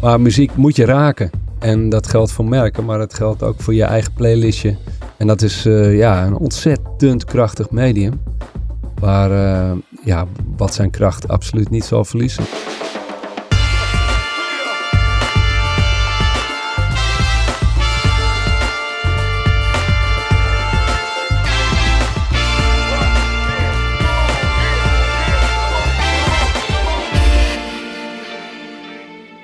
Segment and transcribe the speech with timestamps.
[0.00, 1.30] Maar muziek moet je raken.
[1.58, 4.76] En dat geldt voor merken, maar het geldt ook voor je eigen playlistje.
[5.16, 8.20] En dat is uh, ja, een ontzettend krachtig medium.
[8.98, 10.26] Waar uh, ja,
[10.56, 12.44] wat zijn kracht absoluut niet zal verliezen.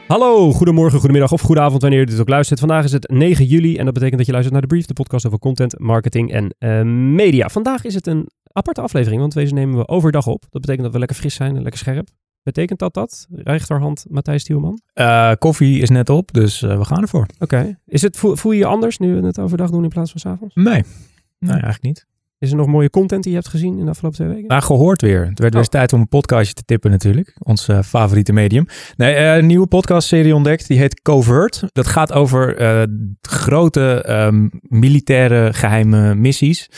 [0.08, 2.58] Hallo, goedemorgen, goedemiddag of goedenavond wanneer je dit ook luistert.
[2.58, 4.94] Vandaag is het 9 juli en dat betekent dat je luistert naar de Brief, de
[4.94, 6.82] podcast over content, marketing en uh,
[7.14, 7.48] media.
[7.48, 10.40] Vandaag is het een aparte aflevering, want deze nemen we overdag op.
[10.50, 12.08] Dat betekent dat we lekker fris zijn en lekker scherp.
[12.42, 13.26] Betekent dat dat?
[13.30, 14.80] Rechterhand Matthijs Tielman?
[14.94, 17.26] Uh, koffie is net op, dus uh, we gaan ervoor.
[17.38, 17.78] Oké.
[17.86, 20.26] Is het Voel je je anders nu we het overdag doen in plaats van s
[20.26, 20.54] avonds?
[20.54, 20.84] Nee.
[21.38, 22.06] Nee, eigenlijk niet.
[22.38, 24.48] Is er nog mooie content die je hebt gezien in de afgelopen twee weken?
[24.48, 25.26] Nou, gehoord weer.
[25.26, 25.60] Het werd oh.
[25.60, 27.36] weer tijd om een podcastje te tippen natuurlijk.
[27.38, 28.66] Ons uh, favoriete medium.
[28.96, 30.68] Nee, uh, een nieuwe podcastserie ontdekt.
[30.68, 31.62] Die heet Covert.
[31.72, 32.82] Dat gaat over uh,
[33.20, 36.68] grote um, militaire geheime missies.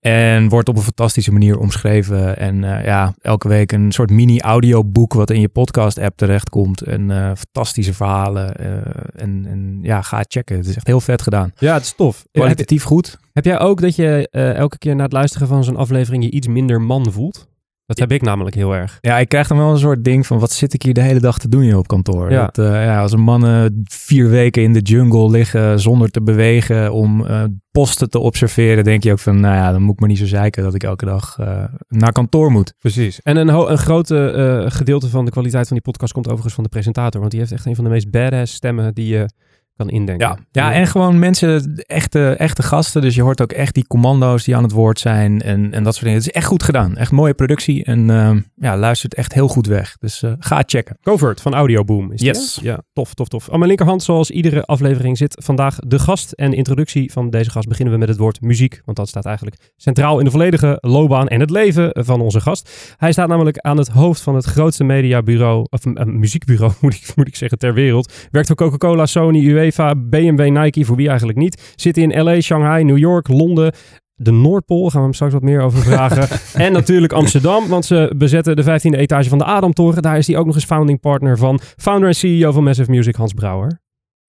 [0.00, 2.36] En wordt op een fantastische manier omschreven.
[2.36, 6.80] En uh, ja, elke week een soort mini-audioboek wat in je podcast-app terechtkomt.
[6.80, 8.54] En uh, fantastische verhalen.
[8.60, 8.76] Uh,
[9.14, 10.56] en, en ja, ga checken.
[10.56, 11.52] Het is echt heel vet gedaan.
[11.58, 12.26] Ja, het is tof.
[12.32, 13.18] Kwalitatief goed.
[13.32, 16.46] Heb jij ook dat je elke keer na het luisteren van zo'n aflevering je iets
[16.46, 17.48] minder man voelt?
[17.86, 18.98] Dat heb ik namelijk heel erg.
[19.00, 21.20] Ja, ik krijg dan wel een soort ding van wat zit ik hier de hele
[21.20, 22.30] dag te doen hier op kantoor.
[22.30, 22.44] Ja.
[22.44, 26.92] Dat, uh, ja, als een mannen vier weken in de jungle liggen zonder te bewegen
[26.92, 30.08] om uh, posten te observeren, denk je ook van, nou ja, dan moet ik maar
[30.08, 32.74] niet zo zeiken dat ik elke dag uh, naar kantoor moet.
[32.78, 33.20] Precies.
[33.22, 36.70] En een, een grote gedeelte van de kwaliteit van die podcast komt overigens van de
[36.70, 39.28] presentator, want die heeft echt een van de meest badass stemmen die je
[39.76, 40.28] kan indenken.
[40.28, 43.02] Ja, ja, en gewoon mensen, echte, echte gasten.
[43.02, 45.92] Dus je hoort ook echt die commando's die aan het woord zijn en, en dat
[45.92, 46.18] soort dingen.
[46.18, 46.96] Het is echt goed gedaan.
[46.96, 49.96] Echt mooie productie en uh, ja, luistert echt heel goed weg.
[49.98, 50.98] Dus uh, ga checken.
[51.02, 52.58] Covert van Audioboom is yes.
[52.62, 53.50] Ja, tof, tof, tof.
[53.50, 56.32] Aan mijn linkerhand, zoals iedere aflevering, zit vandaag de gast.
[56.32, 58.80] En de introductie van deze gast beginnen we met het woord muziek.
[58.84, 62.94] Want dat staat eigenlijk centraal in de volledige loopbaan en het leven van onze gast.
[62.96, 67.12] Hij staat namelijk aan het hoofd van het grootste mediabureau, of uh, muziekbureau moet ik,
[67.14, 68.12] moet ik zeggen, ter wereld.
[68.30, 71.72] Werkt voor Coca-Cola, Sony, UEFA, BMW, Nike, voor wie eigenlijk niet.
[71.76, 73.72] Zit in LA, Shanghai, New York, Londen.
[74.14, 76.28] De Noordpool, gaan we hem straks wat meer over vragen.
[76.64, 80.02] en natuurlijk Amsterdam, want ze bezetten de 15e etage van de Adamtoren.
[80.02, 81.60] Daar is hij ook nog eens founding partner van.
[81.76, 83.80] Founder en CEO van Massive Music, Hans Brouwer.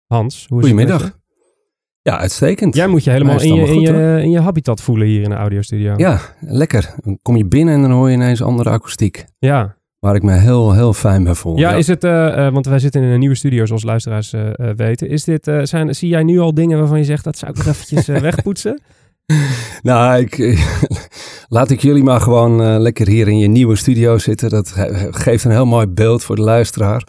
[0.06, 1.02] Hans, hoe is Goedemiddag.
[1.02, 1.16] het
[2.02, 2.74] Ja, uitstekend.
[2.74, 5.36] Jij moet je helemaal in je, in, je, in je habitat voelen hier in de
[5.36, 5.94] audiostudio.
[5.96, 6.94] Ja, lekker.
[7.04, 9.24] Dan kom je binnen en dan hoor je ineens andere akoestiek.
[9.38, 11.58] Ja, Waar ik me heel, heel fijn bij voel.
[11.58, 14.50] Ja, is het, uh, uh, want wij zitten in een nieuwe studio, zoals luisteraars uh,
[14.76, 15.08] weten.
[15.08, 17.66] Is dit, zijn, zie jij nu al dingen waarvan je zegt, dat zou ik nog
[17.66, 18.80] eventjes wegpoetsen?
[19.82, 20.60] nou, ik,
[21.48, 24.50] laat ik jullie maar gewoon uh, lekker hier in je nieuwe studio zitten.
[24.50, 24.74] Dat
[25.10, 27.06] geeft een heel mooi beeld voor de luisteraar.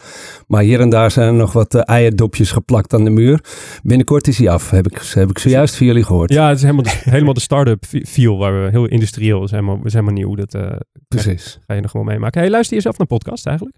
[0.48, 3.44] Maar hier en daar zijn er nog wat uh, eierdopjes geplakt aan de muur.
[3.84, 6.34] Binnenkort is hij af, heb ik, heb ik zojuist van jullie gehoord.
[6.34, 9.66] Ja, het is helemaal de, helemaal de start-up feel, waar we heel industrieel zijn.
[9.66, 10.36] Maar we zijn maar nieuw.
[10.36, 10.72] Dat uh,
[11.08, 11.60] Precies.
[11.68, 12.42] ga je nog gewoon meemaken.
[12.42, 13.78] Hey, luister je zelf naar podcast eigenlijk?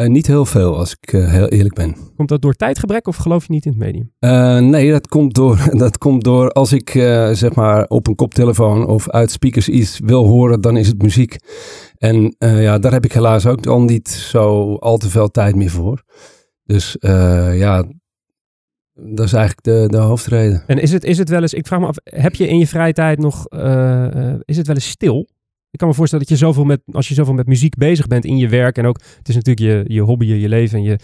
[0.00, 1.96] Uh, niet heel veel, als ik uh, heel eerlijk ben.
[2.16, 4.12] Komt dat door tijdgebrek of geloof je niet in het medium?
[4.20, 6.90] Uh, nee, dat komt door, dat komt door als ik
[7.32, 11.36] zeg maar op een koptelefoon of uit speakers iets wil horen, dan is het muziek.
[11.96, 15.70] En ja, daar heb ik helaas ook al niet zo al te veel tijd meer
[15.70, 16.02] voor.
[16.64, 16.96] Dus
[17.52, 17.84] ja,
[18.94, 20.62] dat is eigenlijk de, de hoofdreden.
[20.66, 22.66] En is het, is het wel eens, ik vraag me af, heb je in je
[22.66, 23.46] vrije tijd nog,
[24.44, 25.28] is het wel eens stil?
[25.70, 28.24] Ik kan me voorstellen dat je zoveel met, als je zoveel met muziek bezig bent
[28.24, 30.98] in je werk en ook, het is natuurlijk je, je hobby, je leven en je,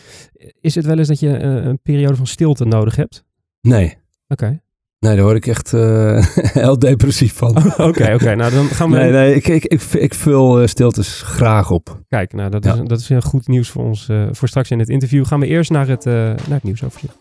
[0.60, 3.25] is het wel eens dat je uh, een periode van stilte nodig hebt?
[3.60, 3.86] Nee.
[3.86, 4.44] Oké.
[4.44, 4.62] Okay.
[4.98, 6.26] Nee, daar word ik echt uh,
[6.62, 7.48] heel depressief van.
[7.56, 7.82] Oké, oké.
[7.82, 8.34] Okay, okay.
[8.34, 8.97] Nou, dan gaan we...
[8.97, 12.00] Nee, nee, ik, ik, ik, ik vul stiltes graag op.
[12.08, 12.75] Kijk, nou, dat, ja.
[12.75, 14.08] is, dat is goed nieuws voor ons.
[14.08, 17.16] Uh, voor straks in het interview gaan we eerst naar het, uh, naar het nieuwsoverzicht.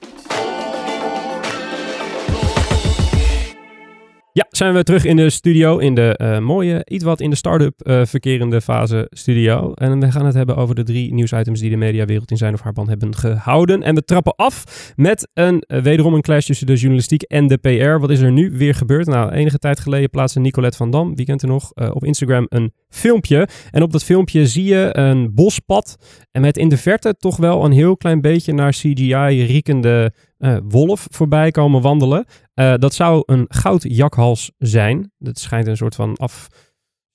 [4.36, 7.36] Ja, zijn we terug in de studio, in de uh, mooie, iets wat in de
[7.36, 9.74] start-up uh, verkerende fase studio.
[9.74, 12.62] En we gaan het hebben over de drie nieuwsitems die de mediawereld in zijn of
[12.62, 13.84] haar band hebben gehouden.
[13.84, 14.64] En we trappen af
[14.96, 18.00] met een, uh, wederom een clash tussen de journalistiek en de PR.
[18.00, 19.08] Wat is er nu weer gebeurd?
[19.08, 22.74] Nou, enige tijd geleden plaatste Nicolette van Dam, wie kent er nog, op Instagram een
[22.90, 23.48] filmpje.
[23.72, 25.98] En op dat filmpje zie je een bospad
[26.32, 30.14] en met in de verte toch wel een heel klein beetje naar CGI riekende
[30.44, 32.26] uh, wolf voorbij komen wandelen.
[32.56, 35.12] Uh, dat zou een goudjakhals zijn.
[35.18, 36.18] Dat schijnt een soort van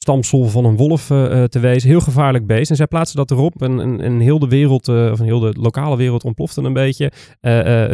[0.09, 1.07] afstamsel van een wolf
[1.49, 1.89] te wezen.
[1.89, 2.71] Heel gevaarlijk beest.
[2.71, 5.97] En zij plaatsen dat erop en, en, heel de wereld, of een heel de lokale
[5.97, 7.13] wereld ontplofte een beetje.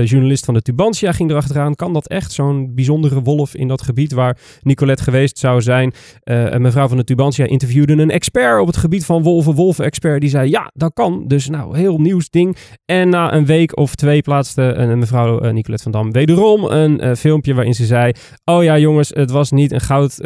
[0.05, 1.75] journalist van de Tubantia ging erachteraan.
[1.75, 5.93] Kan dat echt zo'n bijzondere wolf in dat gebied waar Nicolette geweest zou zijn?
[6.25, 10.21] een mevrouw van de Tubantia interviewde een expert op het gebied van wolven, wolven-expert.
[10.21, 11.25] Die zei ja, dat kan.
[11.27, 12.57] Dus nou, heel nieuws ding.
[12.85, 17.55] En na een week of twee plaatste een, mevrouw Nicolette van Dam wederom een filmpje
[17.55, 18.13] waarin ze zei:
[18.45, 20.19] Oh ja, jongens, het was niet een goud,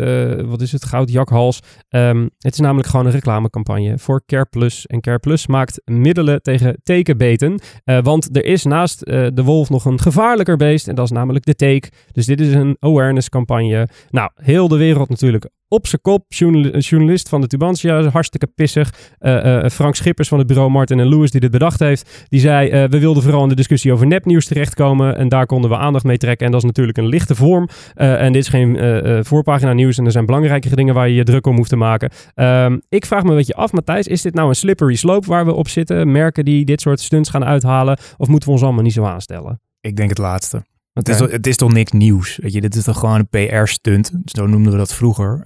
[0.47, 1.61] wat is het, goudjakhals.
[1.91, 4.87] Um, het is namelijk gewoon een reclamecampagne voor Care Plus.
[4.87, 7.61] En Care Plus maakt middelen tegen tekenbeten.
[8.03, 10.89] want er is naast de wolf nog een gevaarlijker beest.
[10.89, 11.89] En dat is namelijk de teek.
[12.13, 13.89] Dus dit is een awareness campagne.
[14.11, 16.25] Nou, heel de wereld natuurlijk op zijn kop.
[16.29, 18.93] Journalist van de Tubantia, hartstikke pissig.
[19.21, 22.41] Uh, uh, Frank Schippers van het bureau Martin en Lewis, die dit bedacht heeft, die
[22.41, 25.17] zei: We wilden vooral in de discussie over nepnieuws terechtkomen.
[25.17, 26.47] En daar konden we aandacht mee trekken.
[26.47, 27.69] En dat is natuurlijk een lichte vorm.
[27.95, 29.99] en dit is geen voorpagina nieuws.
[29.99, 32.11] En er zijn belangrijkere dingen waar je je druk om hoeft te maken.
[32.35, 35.45] Um, ik vraag me een beetje af, Matthijs: is dit nou een slippery slope waar
[35.45, 36.13] we op zitten?
[36.13, 37.99] Merken die dit soort stunts gaan uithalen?
[38.17, 39.61] Of moeten we ons allemaal niet zo aanstellen?
[39.81, 40.63] Ik denk het laatste.
[40.99, 42.39] Het, is, het is toch niks nieuws.
[42.43, 44.13] Weet je, dit is toch gewoon een PR-stunt.
[44.25, 45.45] Zo noemden we dat vroeger.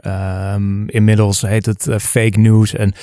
[0.55, 2.75] Um, inmiddels heet het uh, fake news.
[2.75, 2.95] En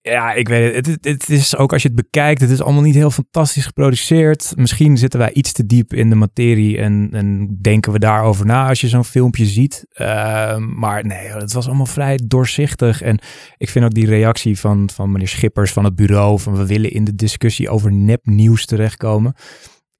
[0.00, 0.86] ja, ik weet het.
[0.86, 1.04] het.
[1.04, 4.52] Het is ook als je het bekijkt, het is allemaal niet heel fantastisch geproduceerd.
[4.56, 8.68] Misschien zitten wij iets te diep in de materie en, en denken we daarover na
[8.68, 9.86] als je zo'n filmpje ziet.
[9.92, 13.02] Uh, maar nee, het was allemaal vrij doorzichtig.
[13.02, 13.18] En
[13.56, 16.90] ik vind ook die reactie van, van meneer Schippers van het bureau, van we willen
[16.90, 19.34] in de discussie over nepnieuws terechtkomen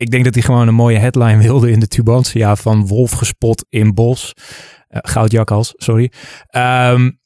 [0.03, 3.65] ik denk dat hij gewoon een mooie headline wilde in de Tubantia van Wolf gespot
[3.69, 4.33] in bos.
[4.91, 6.13] Uh, goudjakkals, sorry.
[6.51, 7.21] Um,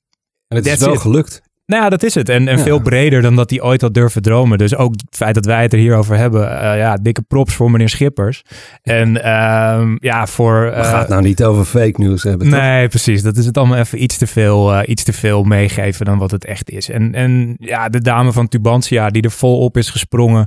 [0.49, 1.45] en het is wel gelukt.
[1.67, 2.29] Nou ja, dat is het.
[2.29, 4.59] En, en veel breder dan dat hij ooit had durven dromen.
[4.59, 6.41] Dus ook het feit dat wij het er hier over hebben.
[6.41, 8.43] Uh, ja, dikke props voor meneer Schippers.
[8.83, 10.67] En um, ja, voor...
[10.67, 12.91] Uh, het gaat nou niet over fake news hebben, Nee, toch?
[12.91, 13.23] precies.
[13.23, 16.45] Dat is het allemaal even iets te veel, iets te veel meegeven dan wat het
[16.45, 16.91] echt is.
[16.91, 20.47] En, en ja, de dame van Tubantia die er volop is gesprongen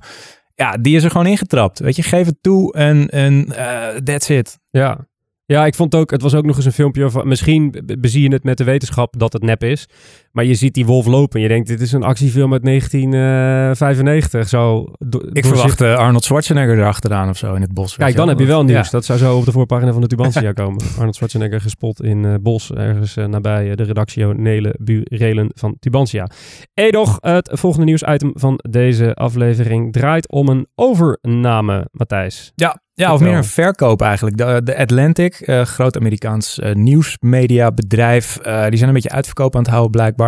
[0.59, 1.79] ja, die is er gewoon ingetrapt.
[1.79, 4.59] Weet je, geef het toe en, en uh, that's it.
[4.69, 5.07] Ja.
[5.45, 8.33] Ja, ik vond ook, het was ook nog eens een filmpje van, misschien bezie je
[8.33, 9.87] het met de wetenschap dat het nep is.
[10.31, 14.49] Maar je ziet die wolf lopen en je denkt, dit is een actiefilm uit 1995.
[14.49, 14.85] Zo,
[15.33, 17.95] ik verwacht uh, Arnold Schwarzenegger erachteraan of zo in het bos.
[17.95, 18.89] Kijk, dan heb je wel nieuws.
[18.89, 20.83] Dat zou zo op de voorpagina van de Tubantia komen.
[20.97, 26.29] Arnold Schwarzenegger gespot in uh, bos, ergens uh, nabij de redactionele burelen van Tubantia.
[26.73, 32.51] Edoch, het volgende nieuwsitem van deze aflevering draait om een overname, Matthijs.
[32.55, 34.37] Ja, ja, of meer een verkoop eigenlijk.
[34.37, 39.61] De, de Atlantic, uh, groot Amerikaans uh, nieuwsmediabedrijf, uh, die zijn een beetje uitverkoop aan
[39.61, 40.18] het houden blijkbaar.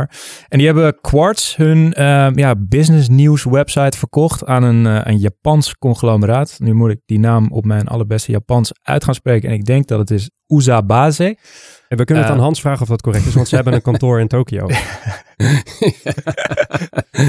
[0.47, 1.93] En die hebben Quartz, hun
[2.35, 6.55] ja, business news website, verkocht aan een, een Japans conglomeraat.
[6.59, 9.87] Nu moet ik die naam op mijn allerbeste Japans uit gaan spreken en ik denk
[9.87, 11.37] dat het is Usabase.
[11.91, 12.43] En we kunnen het aan eh.
[12.43, 14.67] Hans vragen of dat correct is, want ze hebben een kantoor in Tokio.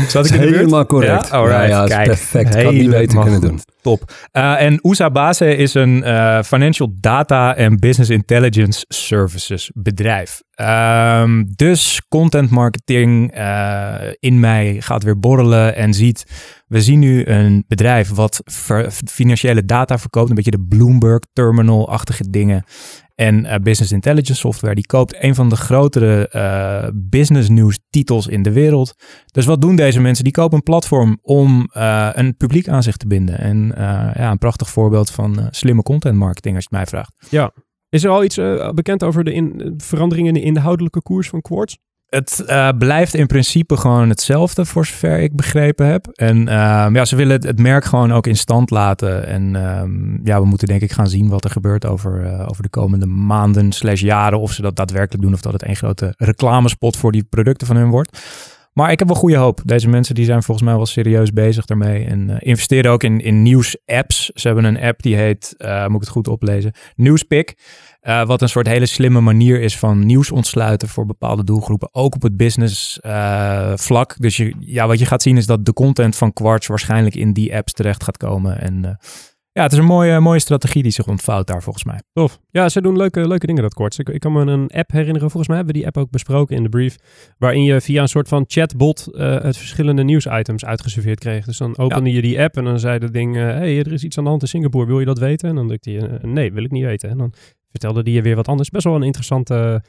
[0.09, 1.29] Zat ik helemaal correct.
[1.29, 2.62] Ja, ja, ja Kijk, perfect.
[2.62, 3.61] Had niet beter kunnen doen.
[3.81, 4.12] Top.
[4.32, 10.43] Uh, en Usabase is een uh, financial data en business intelligence services bedrijf.
[10.56, 16.25] Um, dus content marketing uh, in mij gaat weer borrelen en ziet,
[16.67, 18.41] we zien nu een bedrijf wat
[19.05, 22.65] financiële data verkoopt, een beetje de Bloomberg terminal-achtige dingen
[23.14, 24.75] en uh, business intelligence software.
[24.75, 28.94] Die koopt een van de grotere uh, business news titels in de wereld.
[29.26, 30.25] Dus wat doen deze mensen?
[30.25, 33.38] Die kopen een platform om uh, een publiek aan zich te binden.
[33.38, 37.26] En ja, een prachtig voorbeeld van slimme content marketing als je het mij vraagt.
[37.31, 37.53] Ja.
[37.88, 38.41] Is er al iets
[38.75, 41.76] bekend over de in, veranderingen in de inhoudelijke koers van Quartz?
[42.14, 46.06] Het uh, blijft in principe gewoon hetzelfde, voor zover ik begrepen heb.
[46.06, 49.26] En uh, ja, ze willen het, merk gewoon ook in stand laten.
[49.26, 49.82] En uh,
[50.25, 53.06] ja, we moeten denk ik gaan zien wat er gebeurt over, uh, over de komende
[53.06, 54.41] maanden slash jaren.
[54.41, 57.77] Of ze dat daadwerkelijk doen of dat het een grote reclamespot voor die producten van
[57.77, 58.19] hun wordt.
[58.72, 59.60] Maar ik heb wel goede hoop.
[59.65, 62.05] Deze mensen die zijn volgens mij wel serieus bezig daarmee.
[62.05, 64.31] En uh, investeren ook in, in nieuws-apps.
[64.34, 67.55] Ze hebben een app die heet, moet ik het goed oplezen, Newspick.
[68.09, 71.94] Uh, wat een soort hele slimme manier is van nieuws ontsluiten voor bepaalde doelgroepen.
[71.94, 72.99] Ook op het business
[73.75, 74.15] vlak.
[74.19, 77.32] Dus je, ja, wat je gaat zien is dat de content van Quartz waarschijnlijk in
[77.32, 78.61] die apps terecht gaat komen.
[78.61, 78.99] En
[79.53, 82.03] ja, het is een mooie, mooie strategie die zich ontvouwt daar volgens mij.
[82.13, 82.39] Tof.
[82.51, 83.99] Ja, ze doen leuke, leuke dingen dat kort.
[83.99, 86.56] Ik, ik kan me een app herinneren, volgens mij hebben we die app ook besproken
[86.56, 86.97] in de brief,
[87.39, 91.44] waarin je via een soort van chatbot het verschillende nieuwsitems uitgeserveerd kreeg.
[91.44, 94.05] Dus dan opende je die app en dan zei dat ding, hé, hey, er is
[94.05, 95.49] iets aan de hand in Singapore, wil je dat weten?
[95.49, 97.11] En dan drukte je, nee, wil ik niet weten.
[97.11, 97.32] En dan
[97.72, 98.70] vertelde die je weer wat anders.
[98.70, 99.82] Best wel een interessante,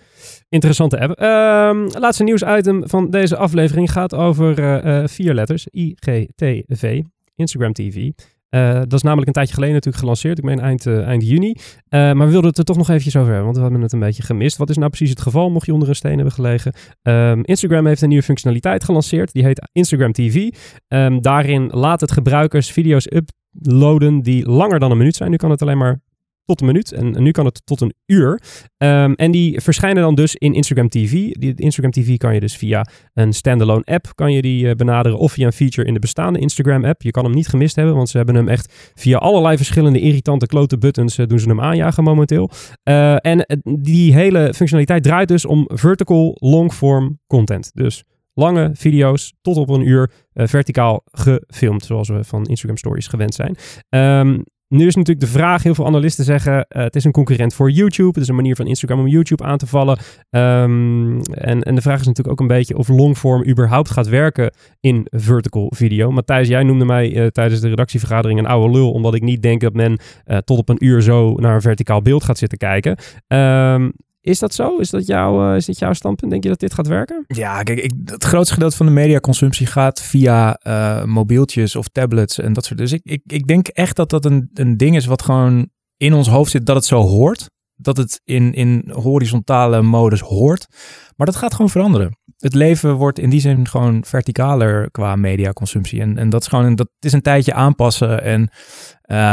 [0.50, 1.22] interessante app.
[1.22, 7.02] Uh, laatste nieuwsitem van deze aflevering gaat over uh, vier letters, IGTV,
[7.36, 8.10] Instagram TV.
[8.50, 10.38] Uh, dat is namelijk een tijdje geleden natuurlijk gelanceerd.
[10.38, 11.56] Ik meen eind, eind juni.
[11.90, 14.00] maar we wilden het er toch nog eventjes over hebben, want we hebben het een
[14.00, 14.58] beetje gemist.
[14.58, 16.74] Wat is nou precies het geval, mocht je onder een steen hebben gelegen?
[17.02, 19.34] Um, Instagram heeft een nieuwe functionaliteit gelanceerd.
[19.34, 20.50] Die heet Instagram TV.
[20.88, 25.30] Um, daarin laat het gebruikers video's uploaden die langer dan een minuut zijn.
[25.30, 26.02] Nu kan het alleen maar
[26.46, 26.92] tot een minuut.
[26.92, 28.42] En, nu kan het tot een uur.
[28.78, 31.12] Ehm, en die verschijnen dan dus in Instagram TV.
[31.12, 35.18] Die, Instagram TV kan je dus via een standalone app kan je die uh, benaderen.
[35.18, 37.02] Of via een feature in de bestaande Instagram app.
[37.02, 40.46] Je kan hem niet gemist hebben, want ze hebben hem echt via allerlei verschillende irritante
[40.46, 42.50] klote buttons uh, doen ze hem aanjagen momenteel.
[42.84, 47.72] Uh, en die hele functionaliteit draait dus om vertical long-form content.
[47.74, 53.34] Dus lange video's tot op een uur verticaal gefilmd, zoals we van Instagram Stories gewend
[53.34, 53.56] zijn.
[53.90, 57.54] Um, nu is natuurlijk de vraag, heel veel analisten zeggen, uh, het is een concurrent
[57.54, 58.10] voor YouTube.
[58.12, 59.98] Het is een manier van Instagram om YouTube aan te vallen.
[60.30, 64.54] Um, en, en de vraag is natuurlijk ook een beetje of longform überhaupt gaat werken
[64.80, 66.12] in vertical video.
[66.12, 69.62] Matthijs, jij noemde mij uh, tijdens de redactievergadering een oude lul, omdat ik niet denk
[69.62, 72.98] dat men uh, tot op een uur zo naar een verticaal beeld gaat zitten kijken.
[73.28, 74.78] Um, is dat zo?
[74.78, 76.32] Is dat, jouw, uh, is dit jouw standpunt?
[76.32, 77.24] Denk je dat dit gaat werken?
[77.28, 82.40] Ja, kijk, ik, het grootste gedeelte van de mediaconsumptie gaat via uh, mobieltjes of tablets
[82.40, 82.80] en dat soort.
[82.80, 86.14] Dus ik, ik, ik denk echt dat dat een, een ding is wat gewoon in
[86.14, 87.50] ons hoofd zit, dat het zo hoort.
[87.76, 90.68] Dat het in, in horizontale modus hoort.
[91.16, 92.18] Maar dat gaat gewoon veranderen.
[92.38, 96.02] Het leven wordt in die zin gewoon verticaler qua mediaconsumptie.
[96.02, 98.24] En, en dat is gewoon dat is een tijdje aanpassen.
[98.24, 98.50] En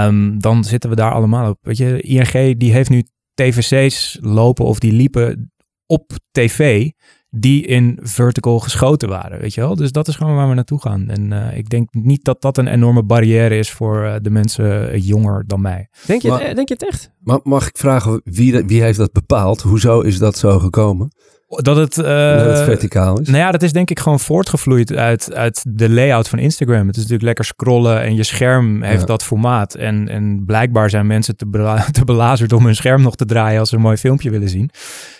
[0.06, 1.58] um, dan zitten we daar allemaal op.
[1.60, 3.04] Weet je, ING die heeft nu
[3.40, 5.52] TVC's lopen of die liepen
[5.86, 6.90] op tv
[7.30, 9.76] die in vertical geschoten waren, weet je wel.
[9.76, 11.08] Dus dat is gewoon waar we naartoe gaan.
[11.08, 15.00] En uh, ik denk niet dat dat een enorme barrière is voor uh, de mensen
[15.00, 15.88] jonger dan mij.
[16.06, 17.10] Denk je, het, denk je het echt?
[17.18, 19.60] Mag, mag ik vragen, wie, wie heeft dat bepaald?
[19.60, 21.12] Hoezo is dat zo gekomen?
[21.50, 22.04] Dat het, uh,
[22.36, 23.26] dat het verticaal is?
[23.28, 26.86] Nou ja, dat is denk ik gewoon voortgevloeid uit, uit de layout van Instagram.
[26.86, 29.74] Het is natuurlijk lekker scrollen en je scherm heeft dat formaat.
[29.74, 33.60] En, en blijkbaar zijn mensen te, bela te belazerd om hun scherm nog te draaien
[33.60, 34.70] als ze een mooi filmpje willen zien.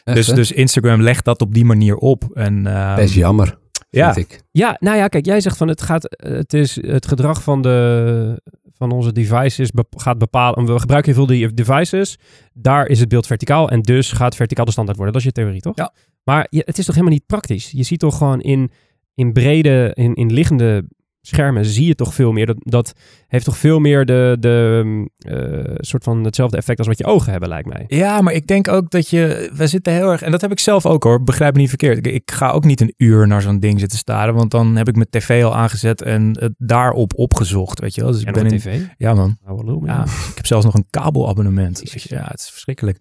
[0.04, 2.25] dus, dus Instagram legt dat op die manier op.
[2.34, 3.58] En, uh, Best jammer.
[3.90, 4.16] Ja.
[4.16, 4.42] Ik.
[4.50, 8.42] ja, nou ja, kijk, jij zegt van het gaat, het is het gedrag van de,
[8.73, 10.66] van onze devices gaat bepalen.
[10.66, 12.18] We gebruiken heel veel die devices.
[12.52, 15.14] Daar is het beeld verticaal en dus gaat verticaal de standaard worden.
[15.14, 15.76] Dat is je theorie, toch?
[15.76, 15.92] Ja.
[16.25, 17.70] Maar je, het is toch helemaal niet praktisch?
[17.70, 18.70] Je ziet toch gewoon in,
[19.14, 20.85] in brede, in, in liggende
[21.22, 22.46] schermen zie je toch veel meer.
[22.46, 22.92] Dat, dat
[23.26, 24.84] heeft toch veel meer de, de
[25.18, 27.84] uh, soort van hetzelfde effect als wat je ogen hebben, lijkt mij.
[27.86, 30.60] Ja, maar ik denk ook dat je, we zitten heel erg, en dat heb ik
[30.60, 31.98] zelf ook hoor, begrijp me niet verkeerd.
[31.98, 34.88] Ik, ik ga ook niet een uur naar zo'n ding zitten staren, want dan heb
[34.88, 38.12] ik mijn tv al aangezet en het daarop opgezocht, weet je wel.
[38.12, 38.80] Dus ik ben in tv?
[38.96, 39.38] Ja man.
[39.84, 41.82] Ja, ik heb zelfs nog een kabelabonnement.
[41.92, 42.98] Ja, het is verschrikkelijk.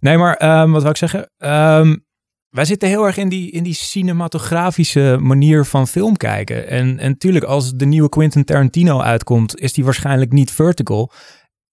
[0.00, 1.30] Nee, maar um, wat wil ik zeggen?
[1.38, 2.04] Um,
[2.50, 6.68] wij zitten heel erg in die, in die cinematografische manier van film kijken.
[6.68, 11.12] En, en tuurlijk, als de nieuwe Quentin Tarantino uitkomt, is die waarschijnlijk niet vertical.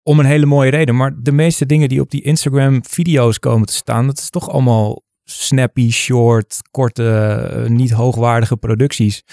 [0.03, 0.95] Om een hele mooie reden.
[0.95, 5.03] Maar de meeste dingen die op die Instagram-video's komen te staan, dat is toch allemaal
[5.23, 7.09] snappy, short, korte,
[7.51, 9.23] eh, niet hoogwaardige producties.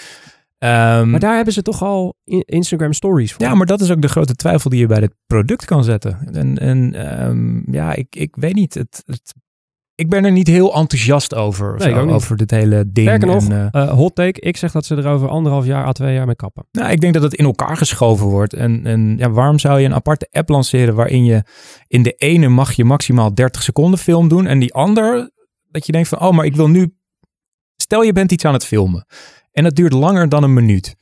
[0.59, 3.45] Um, maar daar hebben ze toch al Instagram stories voor.
[3.45, 6.29] Ja, maar dat is ook de grote twijfel die je bij dit product kan zetten.
[6.33, 8.73] En, en um, ja, ik, ik weet niet.
[8.73, 9.33] Het, het
[9.95, 11.75] ik ben er niet heel enthousiast over.
[11.77, 13.07] Nee, zo, over dit hele ding.
[13.07, 14.39] Sterker nog, en, uh, hot take.
[14.41, 16.65] Ik zeg dat ze er over anderhalf jaar à twee jaar mee kappen.
[16.71, 18.53] Nou, ik denk dat het in elkaar geschoven wordt.
[18.53, 21.43] En, en ja, waarom zou je een aparte app lanceren waarin je
[21.87, 25.31] in de ene mag je maximaal 30 seconden film doen en die ander
[25.71, 26.93] dat je denkt van, oh, maar ik wil nu.
[27.75, 29.05] Stel je bent iets aan het filmen
[29.51, 30.95] en dat duurt langer dan een minuut.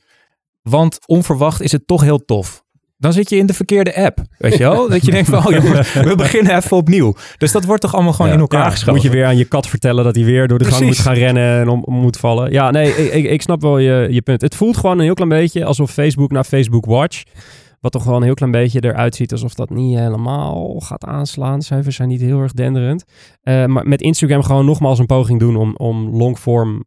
[0.62, 2.63] Want onverwacht is het toch heel tof
[3.04, 4.18] dan zit je in de verkeerde app.
[4.38, 4.88] Weet je wel?
[4.88, 7.14] Dat je denkt van, oh jongens, we beginnen even opnieuw.
[7.38, 8.94] Dus dat wordt toch allemaal gewoon in elkaar ja, geschoven.
[8.94, 11.14] Moet je weer aan je kat vertellen dat hij weer door de gang moet gaan
[11.14, 12.52] rennen en om, moet vallen.
[12.52, 14.40] Ja, nee, ik, ik, snap wel je, je punt.
[14.40, 17.22] Het voelt gewoon een heel klein beetje alsof Facebook naar Facebook Watch...
[17.80, 21.62] Wat toch gewoon een heel klein beetje eruit ziet alsof dat niet helemaal gaat aanslaan.
[21.62, 23.04] Cijfers zijn niet heel erg denderend.
[23.42, 26.84] Uh, maar met Instagram gewoon nogmaals een poging doen om, om longform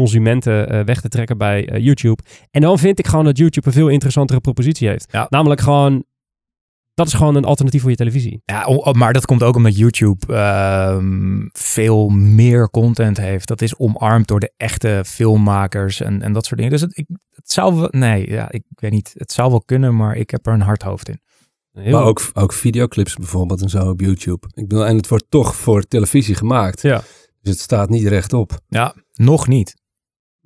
[0.00, 2.22] consumenten uh, weg te trekken bij uh, YouTube.
[2.50, 5.08] En dan vind ik gewoon dat YouTube een veel interessantere propositie heeft.
[5.12, 5.26] Ja.
[5.28, 6.04] Namelijk gewoon,
[6.94, 8.42] dat is gewoon een alternatief voor je televisie.
[8.44, 10.98] Ja, maar dat komt ook omdat YouTube uh,
[11.52, 13.48] veel meer content heeft.
[13.48, 16.72] Dat is omarmd door de echte filmmakers en, en dat soort dingen.
[16.72, 19.12] Dus het, ik, het zou wel, nee, ja, ik weet niet.
[19.14, 21.20] Het zou wel kunnen, maar ik heb er een hard hoofd in.
[21.72, 24.46] Heel maar ook, ook videoclips bijvoorbeeld en zo op YouTube.
[24.54, 26.82] Ik bedoel, en het wordt toch voor televisie gemaakt.
[26.82, 27.02] Ja.
[27.42, 28.60] Dus het staat niet rechtop.
[28.68, 29.79] Ja, nog niet.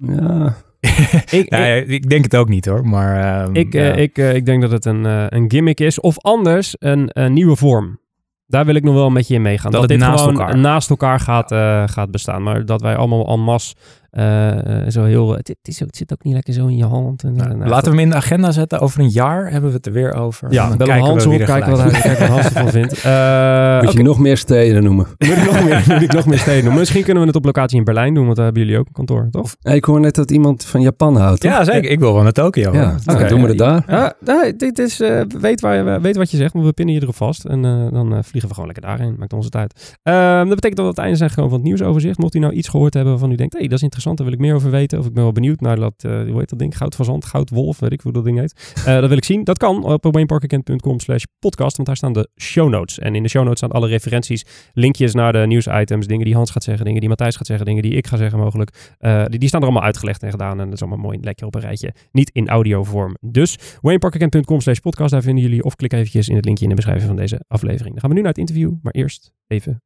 [0.06, 0.56] Ja.
[1.38, 3.42] ik, ik, ik, denk het ook niet hoor, maar...
[3.44, 6.00] Um, ik, uh, ik, uh, ik denk dat het een, uh, een gimmick is.
[6.00, 8.00] Of anders een, een, nieuwe vorm.
[8.46, 9.70] Daar wil ik nog wel met je in meegaan.
[9.70, 10.58] Dat, dat dit naast elkaar.
[10.58, 11.52] naast elkaar gaat,
[11.90, 12.42] gaat bestaan.
[12.42, 13.74] Maar dat wij allemaal en masse
[14.14, 16.84] Eh, zo heel, het, het is ook, het zit ook niet lekker zo in je
[16.84, 17.22] hand.
[17.24, 18.80] En, Nou, nou, laten we hem in de agenda zetten.
[18.80, 20.52] Over een jaar hebben we het er weer over.
[20.52, 22.70] Ja, Dan bellen kijken Hans we op, kijken wat, gelijk hij, kijken wat Hans ervan
[22.70, 22.92] vindt.
[23.04, 25.06] Eh, Moet je nog meer steden noemen?
[25.18, 26.74] moet, ik nog meer, moet ik nog meer steden doen?
[26.74, 28.92] Misschien kunnen we het op locatie in Berlijn doen, want daar hebben jullie ook een
[28.92, 29.56] kantoor, toch?
[29.60, 31.40] Hey, ik hoor net dat iemand van Japan houdt.
[31.40, 31.50] toch?
[31.50, 31.90] Ja, zeker.
[31.90, 32.72] Ik wil wel naar Tokio.
[32.72, 33.84] Ja, nou, doen we het daar.
[33.86, 37.02] Ja, nou, dit is, eh, weet, waar, weet wat je zegt, maar we pinnen je
[37.02, 37.44] erop vast.
[37.44, 39.14] En eh, dan vliegen we gewoon lekker daarheen.
[39.18, 39.96] Maakt ons het uit.
[40.02, 42.18] Ehm, dat betekent dat we aan het einde zijn gekomen van het nieuwsoverzicht.
[42.18, 44.26] Mocht u nou iets gehoord hebben waarvan u denkt, hé, hey, dat is interessant, daar
[44.26, 44.98] wil ik meer over weten.
[44.98, 46.76] Of ik ben wel benieuwd naar dat, eh, hoe heet dat ding?
[46.76, 48.72] Goudfazant, Goudwolf, weet ik hoe dat ding heet.
[48.74, 49.44] Eh, dat wil ik zien.
[49.44, 52.98] Dat kan op wayneparkerkent.com slash podcast, want daar staan de show notes.
[52.98, 56.50] En in de show notes staan alle referenties, linkjes naar de nieuwsitems, dingen die Hans
[56.50, 58.94] gaat zeggen, dingen die Matthijs gaat zeggen, dingen die ik ga zeggen mogelijk.
[58.98, 61.46] Eh, die, die staan er allemaal uitgelegd en gedaan en dat is allemaal mooi lekker
[61.46, 61.94] op een rijtje.
[62.12, 63.16] Niet in audiovorm.
[63.20, 66.76] Dus wayneparkerkent.com slash podcast, daar vinden jullie of klik eventjes in het linkje in de
[66.76, 67.90] beschrijving van deze aflevering.
[67.90, 69.82] Dan gaan we nu naar het interview, maar eerst even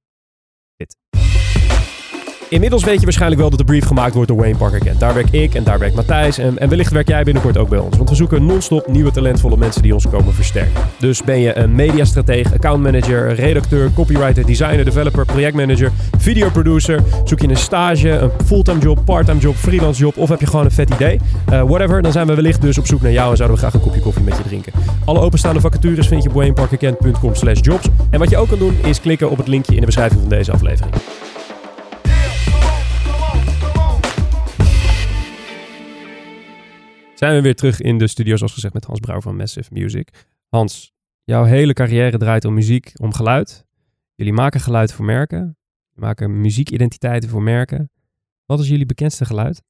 [0.76, 0.96] dit.
[2.50, 5.00] Inmiddels weet je waarschijnlijk wel dat de brief gemaakt wordt door Wayne Parker Kent.
[5.00, 6.38] Daar werk ik en daar werkt Matthijs.
[6.38, 7.96] En, en wellicht werk jij binnenkort ook bij ons.
[7.96, 10.82] Want we zoeken non-stop nieuwe talentvolle mensen die ons komen versterken.
[10.98, 17.02] Dus ben je een mediastrateeg, accountmanager, redacteur, copywriter, designer, developer, projectmanager, videoproducer.
[17.24, 20.64] Zoek je een stage, een fulltime job, parttime job, freelance job of heb je gewoon
[20.64, 21.20] een vet idee.
[21.48, 23.74] Eh, whatever, dan zijn we wellicht dus op zoek naar jou en zouden we graag
[23.74, 24.72] een kopje koffie met je drinken.
[25.04, 27.88] Alle openstaande vacatures vind je op wayneparkerkent.com slash jobs.
[28.10, 30.28] En wat je ook kan doen is klikken op het linkje in de beschrijving van
[30.28, 30.94] deze aflevering.
[37.18, 40.26] Zijn we weer terug in de studio, zoals gezegd, met Hans Brouwer van Massive Music.
[40.48, 40.92] Hans,
[41.24, 43.66] jouw hele carrière draait om muziek, om geluid.
[44.14, 45.56] Jullie maken geluid voor merken.
[45.94, 47.90] Maken muziekidentiteiten voor merken.
[48.44, 49.62] Wat is jullie bekendste geluid?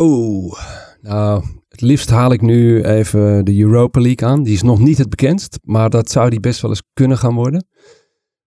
[0.00, 0.60] Oeh,
[1.00, 4.42] nou, het liefst haal ik nu even de Europa League aan.
[4.42, 7.34] Die is nog niet het bekendst, maar dat zou die best wel eens kunnen gaan
[7.34, 7.66] worden.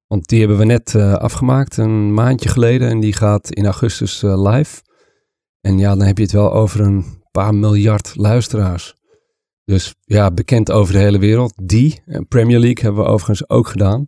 [0.07, 2.89] Want die hebben we net eh, afgemaakt, een maandje geleden.
[2.89, 4.83] En die gaat in augustus eh, live.
[5.65, 8.95] En ja, dan heb je het wel over een paar miljard luisteraars.
[9.63, 11.53] Dus ja, bekend over de hele wereld.
[11.63, 14.05] Die, en Premier League, hebben we overigens ook gedaan.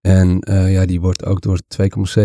[0.00, 1.60] En eh, ja, die wordt ook door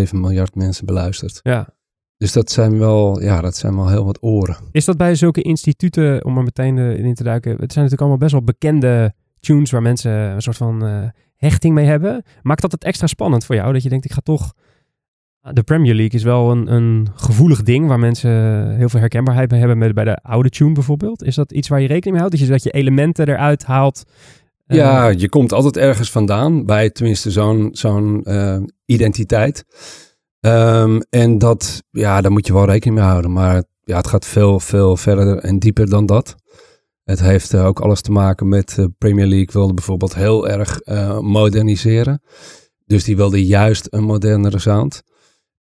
[0.05, 1.39] 2,7 miljard mensen beluisterd.
[1.43, 1.69] Ja.
[2.17, 4.57] Dus dat zijn wel, ja, dat zijn wel heel wat oren.
[4.71, 8.01] Is dat bij zulke instituten, om er meteen eh, in te duiken, het zijn natuurlijk
[8.01, 12.23] allemaal best wel bekende tunes waar mensen een soort van eh, hechting mee hebben.
[12.41, 13.73] Maakt dat het extra spannend voor jou?
[13.73, 14.53] Dat je denkt, ik ga toch...
[15.41, 18.31] De Premier League is wel een, een gevoelig ding waar mensen
[18.75, 21.23] heel veel herkenbaarheid bij hebben met, bij de oude tune bijvoorbeeld.
[21.23, 22.37] Is dat iets waar je rekening mee houdt?
[22.37, 24.03] Dat je, dat je elementen eruit haalt?
[24.65, 29.65] Eh, Ja, je komt altijd ergens vandaan bij tenminste zo'n zo'n eh, identiteit.
[30.39, 33.31] Ehm, en dat, ja, daar moet je wel rekening mee houden.
[33.31, 36.35] Maar ja, het gaat veel, veel verder en dieper dan dat.
[37.03, 40.79] Het heeft eh, ook alles te maken met de Premier League wilde bijvoorbeeld heel erg
[40.79, 42.21] eh, moderniseren.
[42.85, 45.03] Dus die wilde juist een modernere sound.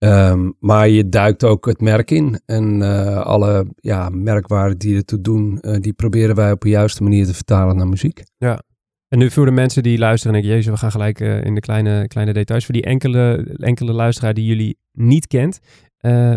[0.04, 2.42] Ehm, maar je duikt ook het merk in.
[2.46, 7.04] En eh, alle ja, merkwaarden die ertoe doen, eh, die proberen wij op een juiste
[7.04, 8.24] manier te vertalen naar muziek.
[9.08, 11.56] En nu voor de mensen die luisteren en denken, jezus, we gaan gelijk eh, in
[11.56, 12.66] de kleine, kleine details.
[12.66, 15.60] Voor die enkele, enkele luisteraar die jullie niet kent,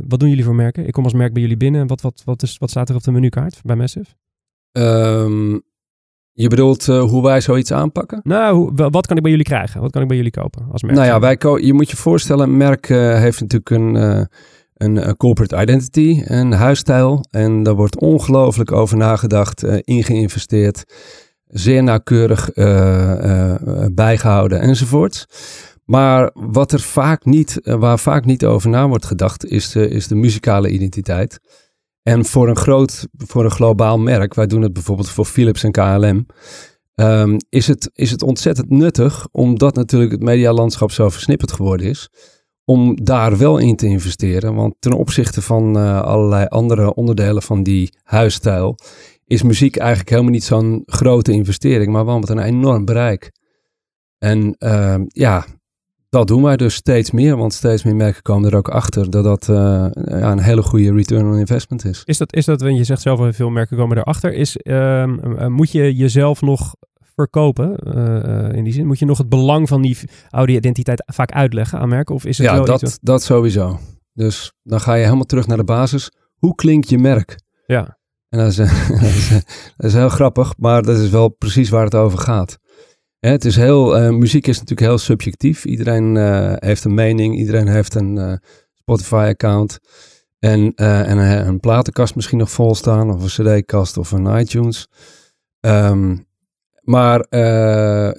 [0.09, 0.87] wat doen jullie voor merken?
[0.87, 1.87] Ik kom als merk bij jullie binnen.
[1.87, 4.11] Wat, wat, wat, is, wat staat er op de menukaart bij Massive?
[4.73, 5.59] Ehm,
[6.39, 8.21] je bedoelt eh, hoe wij zoiets aanpakken?
[8.25, 9.81] Nou, hoe- wa- wat kan ik bij jullie krijgen?
[9.81, 10.95] Wat kan ik bij jullie kopen als merk?
[10.95, 14.25] Nou ja, wij ko- je moet je voorstellen, een merk eh, heeft natuurlijk een, eh,
[14.75, 17.25] een corporate identity, een huisstijl.
[17.31, 20.85] En daar wordt ongelooflijk over nagedacht, eh, in geïnvesteerd,
[21.47, 23.61] zeer nauwkeurig eh, eh,
[23.93, 25.27] bijgehouden enzovoort.
[25.85, 30.07] Maar wat er vaak niet, waar vaak niet over na wordt gedacht, is de, is
[30.09, 31.39] de muzikale identiteit.
[32.07, 35.73] En voor een groot, voor een globaal merk, wij doen het bijvoorbeeld voor Philips en
[35.73, 36.27] KLM,
[36.95, 42.11] ehm, is, het, is het ontzettend nuttig, omdat natuurlijk het medialandschap zo versnipperd geworden is,
[42.65, 44.55] om daar wel in te investeren.
[44.55, 48.79] Want ten opzichte van eh, allerlei andere onderdelen van die huisstijl,
[49.25, 53.33] is muziek eigenlijk helemaal niet zo'n grote investering, maar wel met een enorm bereik.
[54.19, 55.47] En ehm, ja,
[56.17, 59.25] dat doen wij dus steeds meer, want steeds meer merken komen er ook achter dat
[59.25, 59.57] dat eh,
[59.95, 62.03] ja, een hele goede return on investment is.
[62.05, 64.33] Is dat, is dat, want je zegt zelf al veel merken komen erachter.
[64.33, 65.05] Is, eh,
[65.49, 66.75] moet je jezelf nog
[67.15, 68.87] verkopen eh, in die zin?
[68.87, 69.99] Moet je nog het belang van die
[70.31, 72.15] oude identiteit vaak uitleggen aan merken?
[72.15, 72.99] Of is het Ja, dat, iets...
[73.01, 73.79] dat sowieso.
[74.13, 76.13] Dus dan ga je helemaal terug naar de basis.
[76.37, 77.41] Hoe klinkt je merk?
[77.67, 77.99] Ja,
[78.29, 78.57] En dat is,
[79.01, 79.29] dat, is,
[79.77, 82.59] dat is heel grappig, maar dat is wel precies waar het over gaat.
[83.31, 85.65] Het is heel, eh, muziek is natuurlijk heel subjectief.
[85.65, 88.33] Iedereen eh, heeft een mening, iedereen heeft een eh,
[88.75, 89.79] Spotify-account.
[90.39, 94.89] En, en een, platenkast misschien nog vol staan, of een CD-kast of een iTunes.
[95.61, 96.17] Ehm,
[96.81, 97.27] maar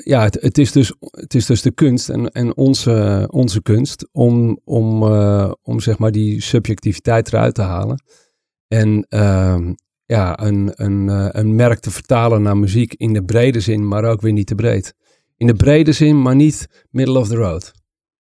[0.04, 4.08] ja, het, het, is dus, het is dus de kunst en, en onze, onze kunst
[4.12, 5.04] om, om,
[5.62, 8.04] om zeg maar die subjectiviteit eruit te halen.
[8.68, 9.70] En uh,
[10.08, 14.04] ja, een, een, uh, een merk te vertalen naar muziek in de brede zin, maar
[14.04, 14.94] ook weer niet te breed.
[15.38, 17.72] In de brede zin, maar niet middle of the road.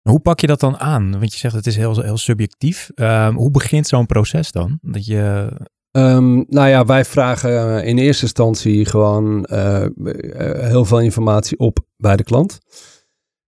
[0.02, 1.12] Hoe pak je dat dan aan?
[1.12, 2.90] Want je zegt het is heel, heel subjectief.
[2.96, 4.80] Ehm, hoe begint zo'n proces dan?
[4.82, 5.52] Dat je
[5.92, 9.86] Um, nou ja, wij vragen in eerste instantie gewoon uh,
[10.70, 12.60] heel veel informatie op bij de klant.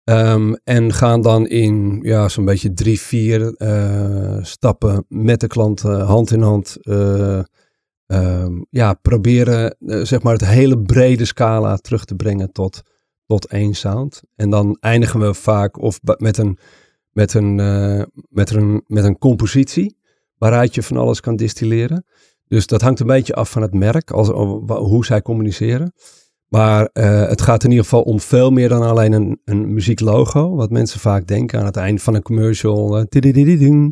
[0.04, 5.80] Um, en gaan dan in ja, zo'n beetje drie, vier uh, stappen met de klant
[5.82, 6.76] hand in hand.
[8.06, 12.82] Um, ja, proberen zeg maar het hele brede scala terug te brengen tot,
[13.26, 14.22] tot één sound.
[14.36, 16.58] En dan eindigen we vaak of met een,
[17.12, 17.54] met een,
[18.28, 19.96] met een, met een compositie
[20.38, 22.04] waaruit je van alles kan distilleren.
[22.48, 24.28] Dus dat hangt een beetje af van het merk, als,
[24.66, 25.92] hoe zij communiceren.
[26.52, 30.54] Maar uh, het gaat in ieder geval om veel meer dan alleen een, een muzieklogo.
[30.54, 33.06] Wat mensen vaak denken aan het eind van een commercial.
[33.14, 33.88] Uh,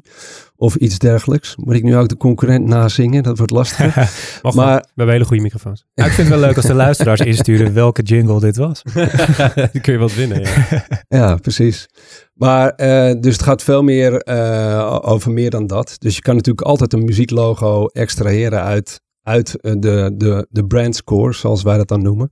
[0.57, 1.57] of iets dergelijks.
[1.57, 3.23] Moet ik nu ook de concurrent nazingen?
[3.23, 3.95] Dat wordt lastig.
[4.55, 5.85] maar, we hebben hele goede microfoons.
[5.95, 8.83] Ja, ik vind het wel leuk als de luisteraars insturen welke jingle dit was.
[9.73, 10.41] Die kun je wel winnen.
[10.41, 10.87] Ja,
[11.19, 11.89] ja precies.
[12.35, 14.27] Maar uh, dus het gaat veel meer
[15.03, 15.97] over meer dan dat.
[15.99, 21.63] Dus je kan natuurlijk altijd een muzieklogo extraheren uit, uit de, de, de brandscore, zoals
[21.63, 22.31] wij dat dan noemen.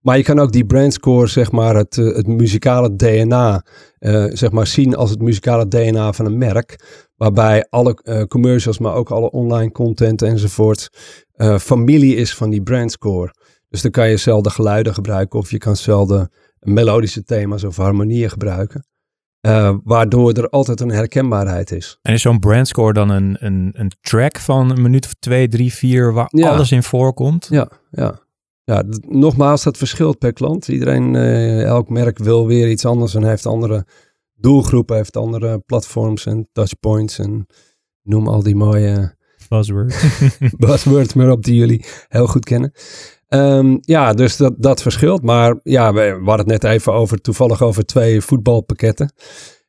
[0.00, 3.64] Maar je kan ook die brandscore, zeg maar, het, het muzikale DNA,
[3.98, 6.84] uh, zeg maar, zien als het muzikale DNA van een merk.
[7.16, 10.88] Waarbij alle commercials, maar ook alle online content enzovoort,
[11.60, 13.34] familie is van die brandscore.
[13.68, 18.30] Dus dan kan je zelden geluiden gebruiken of je kan zelden melodische thema's of harmonieën
[18.30, 18.86] gebruiken.
[19.40, 21.98] Uh, waardoor er altijd een herkenbaarheid is.
[22.02, 25.72] En is zo'n brandscore dan een, een, een track van een minuut of twee, drie,
[25.72, 26.50] vier, waar ja.
[26.50, 27.46] alles in voorkomt?
[27.50, 28.20] Ja, ja.
[28.64, 30.68] ja nogmaals, dat verschilt per klant.
[30.68, 33.86] Iedereen, uh, elk merk wil weer iets anders en heeft andere
[34.34, 37.46] doelgroepen, heeft andere platforms en touchpoints en
[38.02, 39.16] noem al die mooie
[39.48, 40.28] buzzwords.
[40.66, 42.72] buzzwords maar op die jullie heel goed kennen.
[43.28, 45.22] Um, ja, dus dat, dat verschilt.
[45.22, 49.12] Maar ja, we, we hadden het net even over, toevallig over twee voetbalpakketten.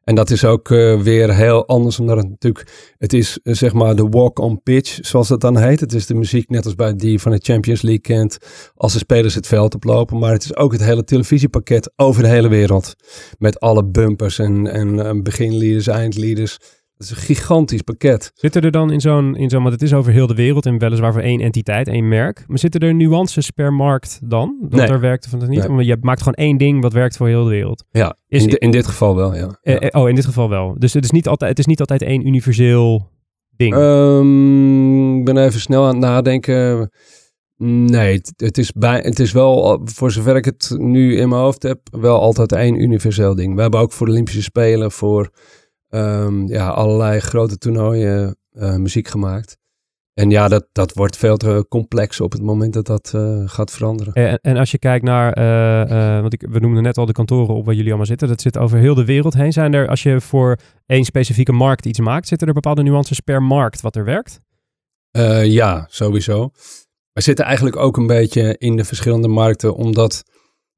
[0.04, 3.74] En dat is ook uh, weer heel anders, omdat het natuurlijk, het is uh, zeg
[3.74, 5.80] maar de walk-on pitch, zoals dat dan heet.
[5.80, 8.38] Het is de muziek net als bij die van de Champions League kent,
[8.76, 10.20] als de spelers het veld oplopen.
[10.20, 12.96] Maar het is ook het hele televisiepakket over de hele wereld.
[13.38, 16.58] Met alle bumpers en, en uh, beginleaders, eindleaders.
[17.00, 18.32] Dat is een gigantisch pakket.
[18.34, 20.78] Zitten er dan in zo'n, in zo'n, want het is over heel de wereld en
[20.78, 22.44] weliswaar voor één entiteit, één merk.
[22.48, 24.58] Maar zitten er nuances per markt dan?
[24.62, 24.88] Dat nee.
[24.88, 25.68] er werkt of dat niet?
[25.68, 25.86] Nee.
[25.86, 27.86] je maakt gewoon één ding wat werkt voor heel de wereld.
[27.92, 29.60] Ja, is, in, de, in dit geval wel, ja.
[29.64, 29.90] Uh, ja.
[29.92, 30.76] oh, in dit geval wel.
[30.78, 33.10] Dus het is niet altijd, het is niet altijd één universeel
[33.56, 33.76] ding.
[33.76, 36.92] Um, ik ben even snel aan het nadenken.
[37.64, 41.42] Nee, het, het, is bij, het is wel, voor zover ik het nu in mijn
[41.42, 43.56] hoofd heb, wel altijd één universeel ding.
[43.56, 45.30] We hebben ook voor de Olympische Spelen, voor
[45.90, 49.58] um, ja, allerlei grote toernooien uh, muziek gemaakt.
[50.14, 53.72] En ja, dat, dat wordt veel te complex op het moment dat dat uh, gaat
[53.72, 54.14] veranderen.
[54.14, 57.56] En, en, als je kijkt naar, uh, want ik, we noemden net al de kantoren
[57.56, 58.28] op waar jullie allemaal zitten.
[58.28, 59.54] Dat zit over heel de wereld heen.
[59.54, 63.44] Zijn er, als je voor één specifieke markt iets maakt, zitten er bepaalde nuances per
[63.44, 64.40] markt wat er werkt?
[65.44, 66.52] ja, sowieso.
[67.14, 70.24] We zitten eigenlijk ook een beetje in de verschillende markten, omdat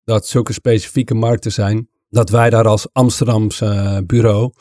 [0.03, 4.51] dat zulke specifieke markten zijn, dat wij daar als Amsterdamse bureau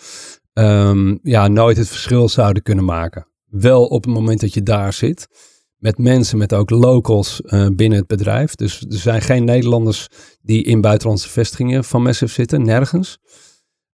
[0.52, 3.26] um, ja, nooit het verschil zouden kunnen maken.
[3.46, 5.28] Wel op het moment dat je daar zit,
[5.76, 8.54] met mensen, met ook locals uh, binnen het bedrijf.
[8.54, 10.08] Dus er zijn geen Nederlanders
[10.42, 13.18] die in buitenlandse vestigingen van Massive zitten, nergens.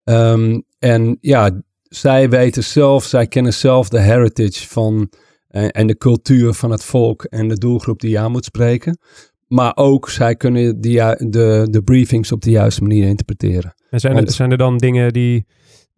[0.03, 5.11] Um, en ja, zij weten zelf, zij kennen zelf de heritage van
[5.51, 8.97] uh, en de cultuur van het volk en de doelgroep die je aan moet spreken.
[9.47, 13.73] Maar ook zij kunnen die, de, de briefings op de juiste manier interpreteren.
[13.89, 15.45] En zijn, er, zijn er dan dingen die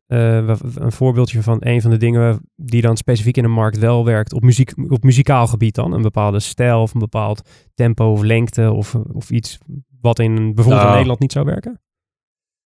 [0.07, 4.05] uh, een voorbeeldje van een van de dingen die dan specifiek in een markt wel
[4.05, 5.93] werkt op, muziek, op muzikaal gebied dan?
[5.93, 9.57] Een bepaalde stijl of een bepaald tempo of lengte of, of iets
[10.01, 11.81] wat in bijvoorbeeld nou, in Nederland niet zou werken?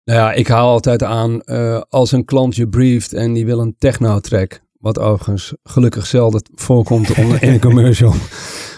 [0.03, 3.59] Nou ja, ik haal altijd aan uh, als een klant je brieft en die wil
[3.59, 4.61] een techno-track.
[4.79, 8.13] Wat overigens gelukkig zelden voorkomt in een commercial.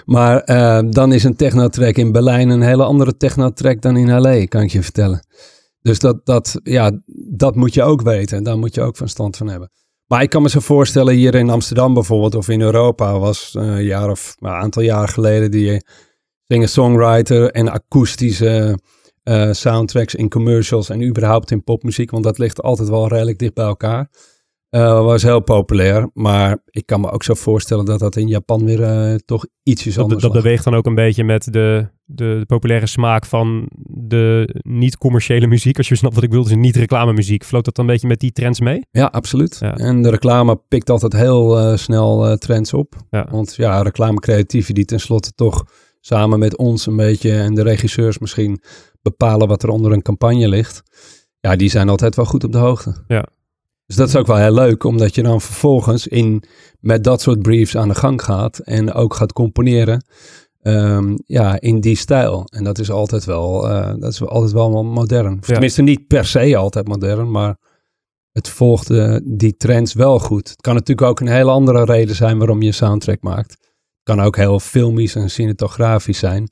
[0.05, 4.45] Maar uh, dan is een techno-track in Berlijn een hele andere techno-track dan in LA,
[4.45, 5.25] kan ik je vertellen.
[5.85, 6.91] Dus dat, dat, ja,
[7.35, 9.71] dat moet je ook weten en daar moet je ook van stand van hebben.
[10.05, 13.83] Maar ik kan me zo voorstellen, hier in Amsterdam bijvoorbeeld of in Europa was een
[13.83, 15.85] jaar of een aantal jaar geleden die
[16.47, 18.79] singer-songwriter en akoestische
[19.23, 23.53] uh, soundtracks in commercials en überhaupt in popmuziek, want dat ligt altijd wel redelijk dicht
[23.53, 24.09] bij elkaar.
[24.75, 28.65] Uh, was heel populair, maar ik kan me ook zo voorstellen dat dat in Japan
[28.65, 32.35] weer uh, toch ietsjes dat, anders Dat beweegt dan ook een beetje met de, de,
[32.39, 35.77] de, populaire smaak van de niet-commerciële muziek.
[35.77, 37.43] Als je snapt wat ik wil, dus niet reclame muziek.
[37.43, 38.85] Vloot dat dan een beetje met die trends mee?
[38.91, 39.57] Ja, absoluut.
[39.59, 39.75] Ja.
[39.75, 42.95] En de reclame pikt altijd heel uh, snel trends op.
[43.09, 43.27] Ja.
[43.29, 45.65] Want ja, reclame creatieven die tenslotte toch
[45.99, 48.61] samen met ons een beetje en de regisseurs misschien
[49.01, 50.83] bepalen wat er onder een campagne ligt.
[51.39, 52.95] Ja, die zijn altijd wel goed op de hoogte.
[53.07, 53.25] Ja.
[53.85, 56.43] Dus dat is ook wel heel leuk, omdat je dan vervolgens in,
[56.79, 60.05] met dat soort briefs aan de gang gaat en ook gaat componeren
[60.67, 62.43] um, ja, in die stijl.
[62.45, 65.33] En dat is altijd wel, uh, dat is altijd wel modern.
[65.33, 65.39] Ja.
[65.39, 67.57] Tenminste, niet per se altijd modern, maar
[68.31, 70.49] het volgt uh, die trends wel goed.
[70.49, 73.51] Het kan natuurlijk ook een hele andere reden zijn waarom je soundtrack maakt.
[73.51, 76.49] Het kan ook heel filmisch en cinematografisch zijn.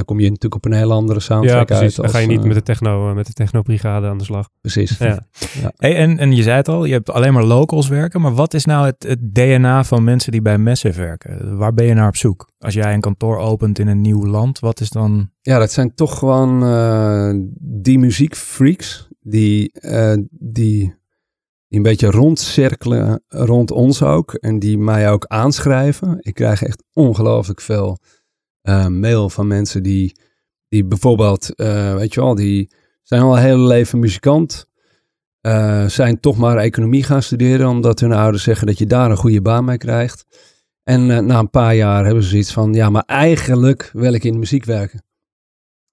[0.00, 1.96] Dan kom je natuurlijk op een hele andere soundtrack ja, uit.
[1.96, 4.48] Dan ga je niet met de techno, uh, met de technobrigade aan de slag.
[4.60, 4.98] Precies.
[4.98, 5.26] Ja.
[5.62, 5.72] ja.
[5.76, 8.20] Hey, en, en je zei het al, je hebt alleen maar locals werken.
[8.20, 11.56] Maar wat is nou het, het DNA van mensen die bij Massive werken?
[11.56, 12.50] Waar ben je naar op zoek?
[12.58, 15.30] Als jij een kantoor opent in een nieuw land, wat is dan...
[15.40, 20.94] Ja, dat zijn toch gewoon uh, die muziekfreaks die, uh, die,
[21.68, 24.34] die een beetje rondcirkelen rond ons ook.
[24.34, 26.16] En die mij ook aanschrijven.
[26.20, 27.98] Ik krijg echt ongelooflijk veel
[28.62, 30.16] uh, mail van mensen die,
[30.68, 32.70] die bijvoorbeeld, uh, weet je wel, die
[33.02, 34.68] zijn al een hele leven muzikant.
[35.46, 39.16] Uh, zijn toch maar economie gaan studeren, omdat hun ouders zeggen dat je daar een
[39.16, 40.26] goede baan mee krijgt.
[40.82, 44.32] En na een paar jaar hebben ze zoiets van, ja, maar eigenlijk wil ik in
[44.32, 45.04] de muziek werken.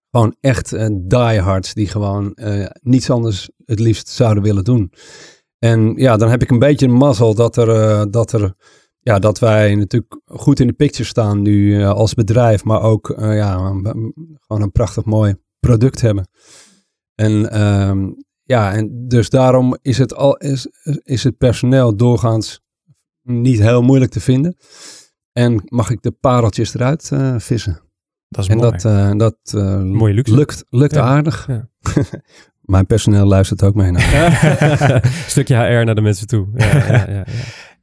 [0.09, 0.75] Gewoon echt
[1.09, 2.37] diehards die gewoon
[2.81, 4.91] niets anders het liefst zouden willen doen.
[5.59, 8.53] En ja, dan heb ik een beetje mazzel dat er, dat er
[9.07, 13.09] ja, dat wij natuurlijk goed in de picture staan nu uh, als bedrijf, maar ook
[13.09, 16.29] uh, ja, gewoon een prachtig mooi product hebben.
[17.15, 20.67] En um, ja, en dus daarom is het, al, is,
[21.03, 22.61] is het personeel doorgaans
[23.23, 24.57] niet heel moeilijk te vinden.
[25.31, 27.79] En mag ik de pareltjes eruit uh, vissen.
[28.29, 28.71] Dat is en mooi.
[28.71, 30.35] dat, dat Mooie luxe.
[30.35, 31.01] lukt, lukt Ja.
[31.01, 31.47] aardig.
[31.47, 31.69] Ja.
[32.61, 35.01] Mijn personeel luistert ook mee naar.
[35.27, 36.47] Stukje HR naar de mensen toe.
[36.55, 37.23] Ja, ja, ja, ja.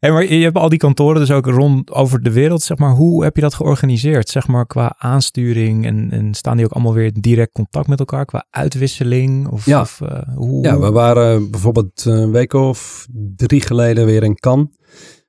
[0.05, 2.63] Hey, maar je hebt al die kantoren dus ook rond over de wereld.
[2.63, 4.29] Zeg maar, hoe heb je dat georganiseerd?
[4.29, 7.99] Zeg maar qua aansturing en, en staan die ook allemaal weer in direct contact met
[7.99, 9.49] elkaar qua uitwisseling?
[9.49, 9.81] Of, Ja.
[9.81, 10.65] of uh, hoe?
[10.65, 14.67] Ja, we waren bijvoorbeeld een week of drie geleden weer in Cannes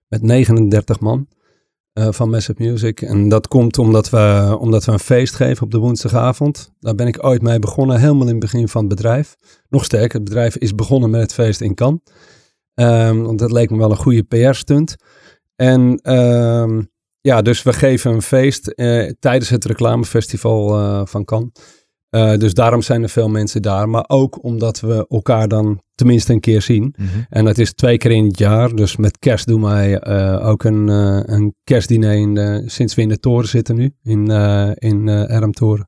[0.07, 1.27] met 39 man
[1.93, 3.01] uh, van Massive Music.
[3.01, 6.71] En dat komt omdat we, omdat we een feest geven op de woensdagavond.
[6.79, 9.35] Daar ben ik ooit mee begonnen, helemaal in het begin van het bedrijf.
[9.69, 11.99] Nog sterker, het bedrijf is begonnen met het feest in Cannes.
[12.75, 14.95] Um, want dat leek me wel een goede PR-stunt.
[15.55, 16.89] En um,
[17.21, 21.51] ja, dus we geven een feest uh, tijdens het reclamefestival uh, van Cannes.
[22.09, 23.89] Uh, dus daarom zijn er veel mensen daar.
[23.89, 26.95] Maar ook omdat we elkaar dan tenminste een keer zien.
[26.97, 27.07] Mhm.
[27.29, 28.75] En dat is twee keer in het jaar.
[28.75, 33.01] Dus met kerst doen wij uh, ook een, uh, een kerstdiner in de, sinds we
[33.01, 33.93] in de toren zitten nu.
[34.03, 34.27] In,
[34.75, 35.87] in Ermtoren.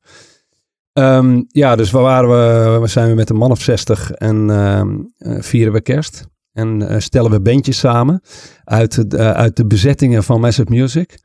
[0.92, 2.78] Um, ja, dus waar waren we?
[2.80, 6.26] We zijn we met een man of zestig en vieren we kerst.
[6.58, 8.20] En stellen we bandjes samen
[8.64, 11.18] uit, uit de bezettingen van Massive Music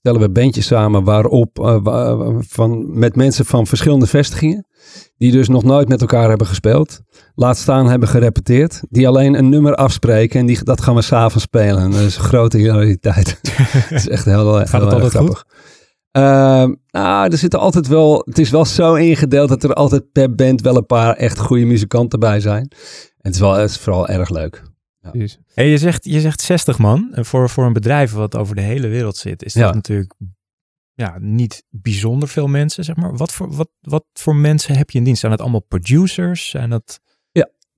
[0.00, 4.66] stellen we bandjes samen waarop uh, van, met mensen van verschillende vestigingen.
[5.16, 7.00] Die dus nog nooit met elkaar hebben gespeeld.
[7.34, 8.82] Laat staan hebben gerepeteerd.
[8.88, 11.78] Die alleen een nummer afspreken en die, dat gaan we s'avonds spelen.
[11.78, 13.38] En dat is een grote realiteit.
[13.42, 15.38] Het is echt heel, heel, Gaat het heel altijd grappig.
[15.38, 15.58] goed?
[16.12, 18.22] Uh, nou, er zitten altijd wel.
[18.24, 21.64] Het is wel zo ingedeeld dat er altijd per band wel een paar echt goede
[21.64, 22.72] muzikanten bij zijn.
[23.20, 24.62] En het is, wel, het is vooral erg leuk.
[25.00, 25.10] Ja.
[25.10, 25.38] Precies.
[25.54, 27.08] Hey, je, zegt, je zegt 60 man.
[27.12, 29.74] En voor, voor een bedrijf wat over de hele wereld zit, is dat Ja.
[29.74, 30.14] natuurlijk
[30.94, 33.16] ja, niet bijzonder veel mensen, zeg maar.
[33.16, 35.20] Wat voor, wat, wat voor mensen heb je in dienst?
[35.20, 36.48] Zijn dat allemaal producers?
[36.48, 37.00] Zijn dat...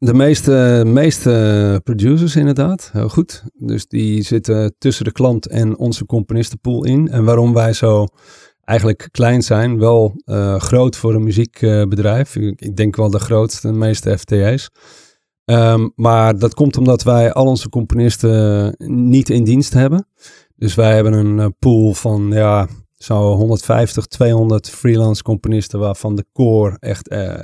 [0.05, 3.43] De meeste, meeste producers inderdaad, heel goed.
[3.55, 7.09] Dus die zitten tussen de klant en onze componistenpool in.
[7.09, 8.07] En waarom wij zo
[8.65, 12.37] eigenlijk klein zijn, wel uh, groot voor een muziekbedrijf.
[12.37, 14.71] ik, ik denk wel de grootste, de meeste FTA's.
[15.45, 20.07] Um, maar dat komt omdat wij al onze componisten niet in dienst hebben.
[20.57, 26.27] Dus wij hebben een uh, pool van ja, zo 150, 200 freelance componisten waarvan de
[26.33, 27.35] core echt uh,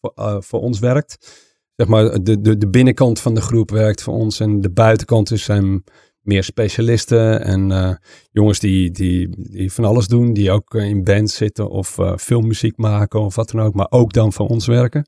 [0.00, 1.44] voor, voor ons werkt
[1.76, 5.28] zeg maar, de, de, de binnenkant van de groep werkt voor ons en de buitenkant
[5.28, 5.84] dus zijn
[6.20, 7.98] meer specialisten en
[8.30, 13.20] jongens die, die, die van alles doen, die ook in bands zitten of filmmuziek maken
[13.20, 15.06] of wat dan ook, maar ook dan voor ons werken.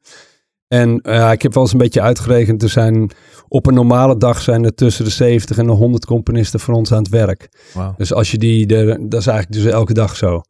[0.68, 3.10] En uh, ik heb wel eens een beetje uitgerekend, er zijn
[3.48, 6.92] op een normale dag zijn er tussen de 70 en de 100 componisten voor ons
[6.92, 7.48] aan het werk.
[7.74, 7.96] Wow.
[7.96, 10.42] Dus als je die, er, dat is eigenlijk dus elke dag zo.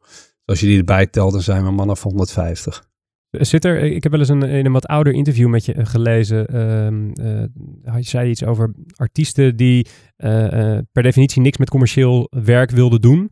[0.45, 2.87] Als je die erbij telt, dan zijn we een man of 150.
[3.31, 6.59] Zit er, ik heb wel eens een, in een wat ouder interview met je gelezen.
[6.59, 9.87] Um, uh, je zei iets over artiesten die
[10.91, 13.31] per definitie niks met commercieel werk wilden doen.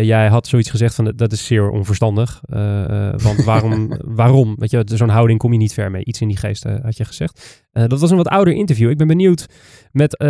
[0.00, 2.40] jij had zoiets gezegd van dat is zeer onverstandig.
[3.22, 4.54] want waarom, waarom?
[4.58, 6.04] Weet je, zo'n houding kom je niet ver mee.
[6.04, 7.64] Iets in die geest had je gezegd.
[7.72, 8.90] dat was een wat ouder interview.
[8.90, 9.46] Ik ben benieuwd
[9.92, 10.24] met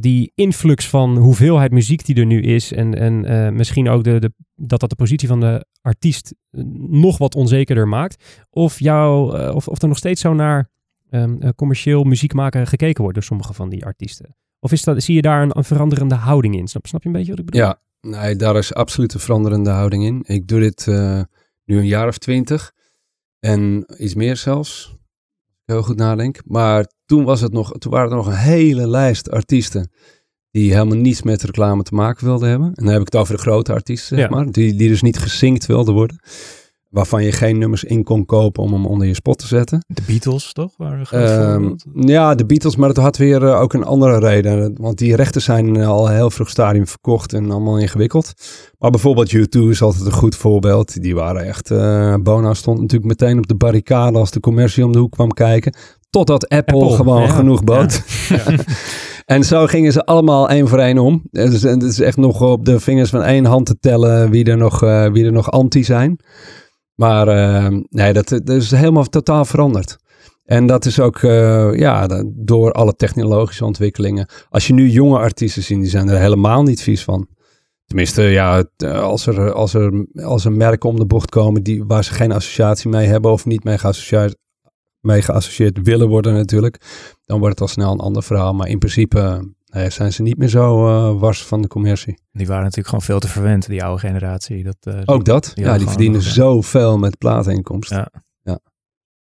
[0.00, 2.72] die influx van hoeveelheid muziek die er nu is.
[2.72, 6.34] En, en misschien ook de, de, dat dat de positie van de artiest
[6.88, 8.44] nog wat onzekerder maakt.
[8.50, 10.70] Of, jou, of, of er nog steeds zo naar
[11.10, 14.36] um, commercieel muziek maken gekeken wordt door sommige van die artiesten.
[14.64, 16.68] Of is dat, zie je daar een, een, veranderende houding in?
[16.68, 17.60] Snap, snap je een beetje wat ik bedoel?
[17.60, 20.22] Ja, nee, daar is absoluut een veranderende houding in.
[20.26, 21.22] Ik doe dit uh,
[21.64, 22.72] nu een jaar of twintig.
[23.38, 24.96] En iets meer zelfs.
[25.64, 26.40] Heel goed nadenk.
[26.44, 29.90] Maar toen, was het nog, toen waren er nog een hele lijst artiesten
[30.50, 32.66] die helemaal niets met reclame te maken wilden hebben.
[32.66, 34.50] En dan heb ik het over de grote artiesten, zeg maar.
[34.50, 36.20] Die, die dus niet gezinkt wilden worden
[36.92, 39.84] waarvan je geen nummers in kon kopen om hem onder je spot te zetten.
[39.86, 40.70] De Beatles, toch?
[41.12, 44.74] Um, ja, de Beatles, maar dat had weer uh, ook een andere reden.
[44.80, 48.32] Want die rechten zijn uh, al heel vroeg stadium verkocht en allemaal ingewikkeld.
[48.78, 51.02] Maar bijvoorbeeld U2 is altijd een goed voorbeeld.
[51.02, 51.70] Die waren echt...
[51.70, 55.32] Uh, Bono stond natuurlijk meteen op de barricade als de commercie om de hoek kwam
[55.32, 55.74] kijken.
[56.10, 57.28] Totdat Apple, Apple gewoon ja.
[57.28, 58.02] genoeg bood.
[58.28, 58.36] Ja.
[58.46, 58.56] Ja.
[59.36, 61.22] en zo gingen ze allemaal één voor één om.
[61.30, 64.56] Dus het is echt nog op de vingers van één hand te tellen wie er
[64.56, 64.80] nog,
[65.12, 66.18] wie er nog anti zijn.
[66.94, 69.96] Maar uh, nee, dat, dat, is helemaal totaal veranderd.
[70.44, 74.28] En dat is ook uh, ja, door alle technologische ontwikkelingen.
[74.48, 77.28] Als je nu jonge artiesten ziet, die zijn er helemaal niet vies van.
[77.86, 82.04] Tenminste, ja, als er, als er, als er merken om de bocht komen die, waar
[82.04, 84.36] ze geen associatie mee hebben of niet mee geassocieerd,
[85.00, 86.80] mee geassocieerd willen worden natuurlijk,
[87.24, 88.54] dan wordt het al snel een ander verhaal.
[88.54, 92.18] Maar in principe Nee, zijn ze niet meer zo uh, wars van de commercie.
[92.32, 94.62] Die waren natuurlijk gewoon veel te verwend, die oude generatie.
[94.62, 95.52] Dat, uh, Ook dat?
[95.54, 97.96] ja, die verdienen zoveel met plaatinkomsten.
[97.96, 98.22] Ja.
[98.42, 98.58] ja.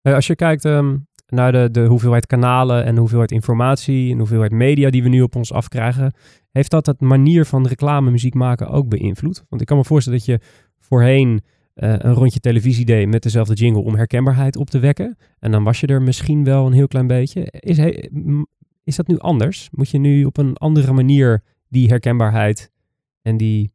[0.02, 4.12] Uh, als je kijkt um, naar de, de hoeveelheid kanalen en de hoeveelheid informatie en
[4.12, 6.14] de hoeveelheid media die we nu op ons afkrijgen,
[6.52, 9.46] heeft dat het manier van reclame muziek maken ook beïnvloed?
[9.50, 10.40] Want ik kan me voorstellen dat je
[10.80, 11.42] voorheen
[11.74, 15.18] een rondje televisie deed met dezelfde jingle om herkenbaarheid op te wekken.
[15.40, 17.48] En dan was je er misschien wel een heel klein beetje.
[17.52, 17.78] Is,
[18.84, 19.70] is dat nu anders?
[19.72, 22.72] Moet je nu op een andere manier die herkenbaarheid
[23.22, 23.72] en die...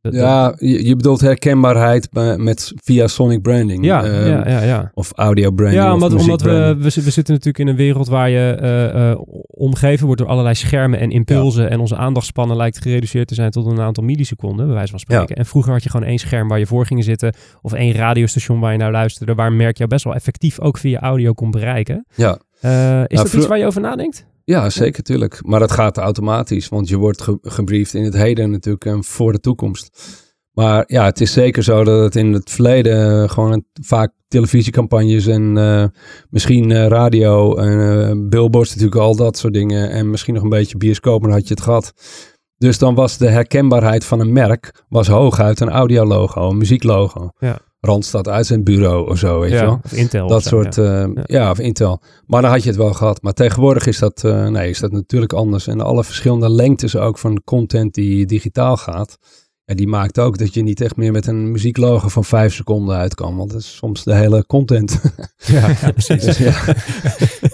[0.00, 3.84] ja, je, je, bedoelt herkenbaarheid met, via sonic branding.
[3.84, 5.82] Ja, uh, ja, ja, ja, Of audio branding.
[5.82, 10.06] Ja, omdat, omdat we, we, zitten natuurlijk in een wereld waar je uh, uh, omgeven
[10.06, 11.70] wordt door allerlei schermen en impulsen.
[11.70, 15.26] En onze aandachtspannen lijkt gereduceerd te zijn tot een aantal milliseconden, bij wijze van spreken.
[15.28, 15.34] Ja.
[15.34, 17.34] En vroeger had je gewoon één scherm waar je voor ging zitten.
[17.62, 19.34] Of één radiostation waar je naar luisterde.
[19.34, 22.06] Waar merk jou best wel effectief ook via audio kon bereiken.
[22.14, 22.38] Ja.
[22.60, 24.26] is nou, dat iets waar je over nadenkt?
[24.44, 25.40] Ja, zeker, tuurlijk.
[25.46, 29.32] Maar dat gaat automatisch, want je wordt ge gebriefd in het heden natuurlijk en voor
[29.32, 30.12] de toekomst.
[30.52, 35.26] Maar ja, het is zeker zo dat het in het verleden uh, gewoon vaak televisiecampagnes
[35.26, 35.84] en uh,
[36.30, 39.90] misschien uh, radio en billboards natuurlijk al dat soort dingen.
[39.90, 41.92] En misschien nog een beetje bioscoop, maar had je het gehad.
[42.56, 47.30] Dus dan was de herkenbaarheid van een merk was hooguit een audiologo, een muzieklogo.
[47.38, 47.58] Ja.
[47.84, 49.80] Randstad uitzendbureau of zo, weet je wel.
[49.84, 50.28] Of Intel.
[50.28, 51.06] Dat soort, ja.
[51.06, 51.50] Uh, ja.
[51.50, 52.00] of Intel.
[52.26, 53.22] Maar dan had je het wel gehad.
[53.22, 55.66] Maar tegenwoordig is dat, uh, nee, is dat natuurlijk anders.
[55.66, 59.18] En alle verschillende lengtes ook van content die digitaal gaat.
[59.64, 62.96] En die maakt ook dat je niet echt meer met een muzieklogo van vijf seconden
[62.96, 63.36] uit kan.
[63.36, 65.00] Want dat is soms de hele content.
[65.36, 66.24] Ja, ja precies.
[66.24, 66.74] dus, ja.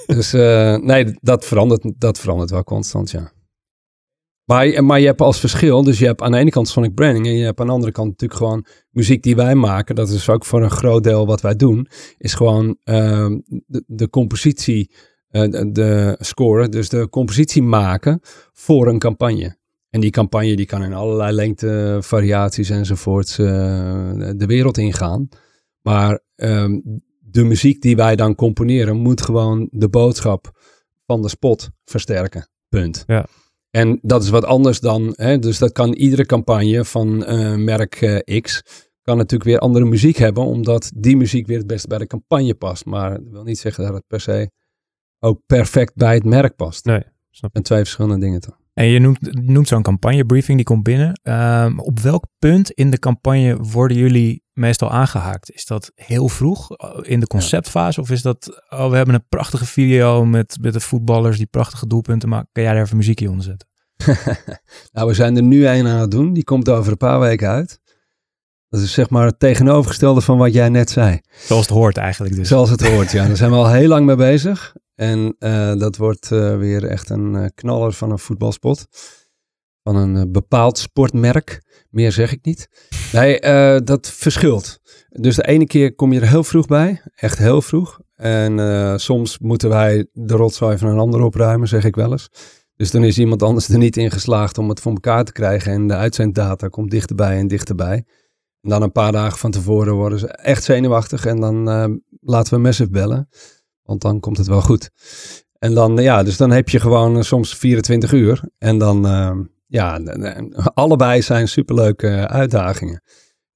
[0.07, 3.33] dus uh, nee, dat verandert, dat verandert wel constant, ja.
[4.82, 7.34] Maar, je hebt als verschil, dus je hebt aan de ene kant Sonic Branding en
[7.34, 9.94] je hebt aan de andere kant natuurlijk gewoon muziek die wij maken.
[9.94, 11.86] Dat is ook voor een groot deel wat wij doen,
[12.18, 13.30] is gewoon uh,
[13.86, 14.90] de, compositie,
[15.30, 18.20] uh, de, score, dus de compositie maken
[18.52, 19.58] voor een campagne.
[19.90, 23.46] En die campagne die kan in allerlei lengte, variaties enzovoorts uh,
[24.36, 25.28] de wereld ingaan.
[25.82, 26.82] Maar um,
[27.18, 30.50] de muziek die wij dan componeren moet gewoon de boodschap
[31.06, 32.48] van de spot versterken.
[32.68, 33.04] Punt.
[33.06, 33.26] Ja.
[33.70, 38.00] En dat is wat anders dan, hè, dus dat kan iedere campagne van uh, merk
[38.00, 38.62] uh, X,
[39.02, 42.54] kan natuurlijk weer andere muziek hebben, omdat die muziek weer het beste bij de campagne
[42.54, 42.85] past.
[42.85, 44.50] Maar dat wil niet zeggen dat het per se
[45.18, 46.85] ook perfect bij het merk past.
[46.85, 48.59] Nee, snap En twee verschillende dingen toch.
[48.74, 51.20] En je noemt, noemt zo'n campagnebriefing, die komt binnen.
[51.22, 55.53] Um, op welk punt in de campagne worden jullie meestal aangehaakt?
[55.53, 58.01] Is dat heel vroeg eh, in de conceptfase?
[58.01, 61.87] Of is dat, oh, we hebben een prachtige video met, met de voetballers die prachtige
[61.87, 62.49] doelpunten maken.
[62.53, 63.68] Kan jij daar even muziekje onder zetten?
[64.92, 66.33] nou, we zijn er nu een aan het doen.
[66.33, 67.81] Die komt over een paar weken uit.
[68.68, 71.20] Dat is zeg maar het tegenovergestelde van wat jij net zei.
[71.46, 72.49] Zoals het hoort eigenlijk dus.
[72.49, 73.27] Zoals het hoort, ja.
[73.27, 74.75] Daar zijn we al heel lang mee bezig.
[74.94, 78.87] En uh, dat wordt uh, weer echt een uh, knaller van een voetbalspot.
[79.83, 81.62] van een bepaald sportmerk.
[81.90, 82.68] Meer zeg ik niet.
[83.12, 83.40] Nee,
[83.81, 84.81] dat verschilt.
[85.09, 88.00] Dus de ene keer kom je er heel vroeg bij, echt heel vroeg.
[88.14, 92.29] En soms moeten wij de rotzooi van een ander opruimen, zeg ik wel eens.
[92.81, 95.72] Dus dan is iemand anders er niet in geslaagd om het voor elkaar te krijgen.
[95.72, 98.05] En de uitzenddata komt dichterbij en dichterbij.
[98.61, 101.26] En dan een paar dagen van tevoren worden ze echt zenuwachtig.
[101.26, 103.28] En dan uh, laten we Massive bellen.
[103.82, 104.91] Want dan komt het wel goed.
[105.59, 108.43] En dan, ja, dus dan heb je gewoon soms 24 uur.
[108.59, 109.07] En dan,
[109.71, 110.01] ja,
[110.75, 113.03] allebei zijn superleuke uitdagingen.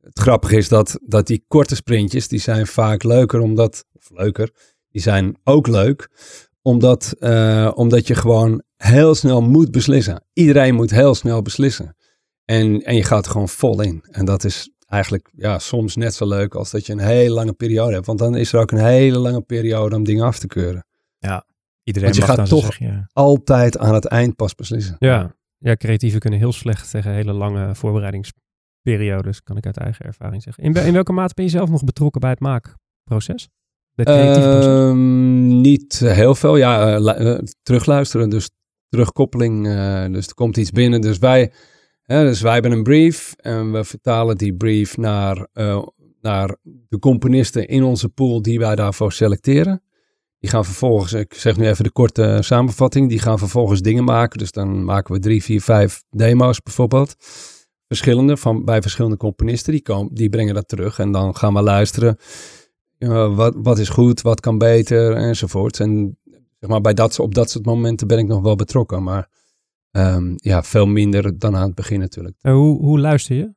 [0.01, 4.51] Het grappige is dat, dat die korte sprintjes, die zijn vaak leuker omdat, of leuker,
[4.91, 6.09] die zijn ook leuk.
[6.63, 7.15] Omdat,
[7.75, 10.25] omdat je gewoon heel snel moet beslissen.
[10.33, 11.97] Iedereen moet heel snel beslissen.
[12.45, 14.05] En, en je gaat er gewoon vol in.
[14.11, 17.53] En dat is eigenlijk ja, soms net zo leuk als dat je een hele lange
[17.53, 18.07] periode hebt.
[18.07, 20.87] Want dan is er ook een hele lange periode om dingen af te keuren.
[21.19, 21.47] Ja,
[21.83, 22.79] iedereen Want je gaat toch
[23.13, 24.97] altijd aan het eind pas beslissen.
[24.99, 25.35] Ja.
[25.65, 30.65] Ja, creatieven kunnen heel slecht tegen hele lange voorbereidingsperiodes, kan ik uit eigen ervaring zeggen.
[30.65, 33.49] In, in welke mate ben je zelf nog betrokken bij het maakproces?
[33.95, 36.57] Ehm, niet heel veel.
[36.57, 38.31] Ja, uh, terugluisteren.
[38.31, 38.51] Dus
[38.89, 39.67] terugkoppeling.
[39.67, 41.01] Uh, dus er komt iets binnen.
[41.01, 41.53] Dus wij,
[42.07, 45.47] dus wij hebben een brief en we vertalen die brief naar,
[46.21, 46.57] naar
[46.89, 49.83] de componisten in onze pool die wij daarvoor selecteren.
[50.45, 54.39] Die gaan vervolgens, ik zeg nu even de korte samenvatting, die gaan vervolgens dingen maken.
[54.39, 57.15] Dus dan maken we drie, vier, vijf demo's bijvoorbeeld.
[57.87, 59.73] Verschillende, van, bij verschillende componisten.
[59.73, 62.17] Die, komen, die brengen dat terug en dan gaan we luisteren.
[62.99, 65.81] Uh, wat, wat is goed, wat kan beter enzovoort.
[65.81, 66.19] En
[66.61, 69.03] zeg maar, bij dat, op dat soort momenten ben ik nog wel betrokken.
[69.03, 69.29] Maar
[69.91, 72.37] um, ja, veel minder dan aan het begin natuurlijk.
[72.41, 73.55] En hoe, hoe luister je?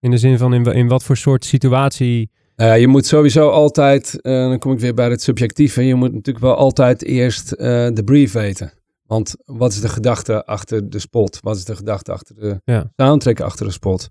[0.00, 2.30] In de zin van in wat voor soort situatie...
[2.56, 6.12] Uh, je moet sowieso altijd, uh, dan kom ik weer bij het subjectieve, je moet
[6.12, 7.58] natuurlijk wel altijd eerst uh,
[7.92, 8.72] de brief weten.
[9.06, 11.38] Want wat is de gedachte achter de spot?
[11.40, 12.92] Wat is de gedachte achter de ja.
[12.96, 14.08] soundtrack achter de spot?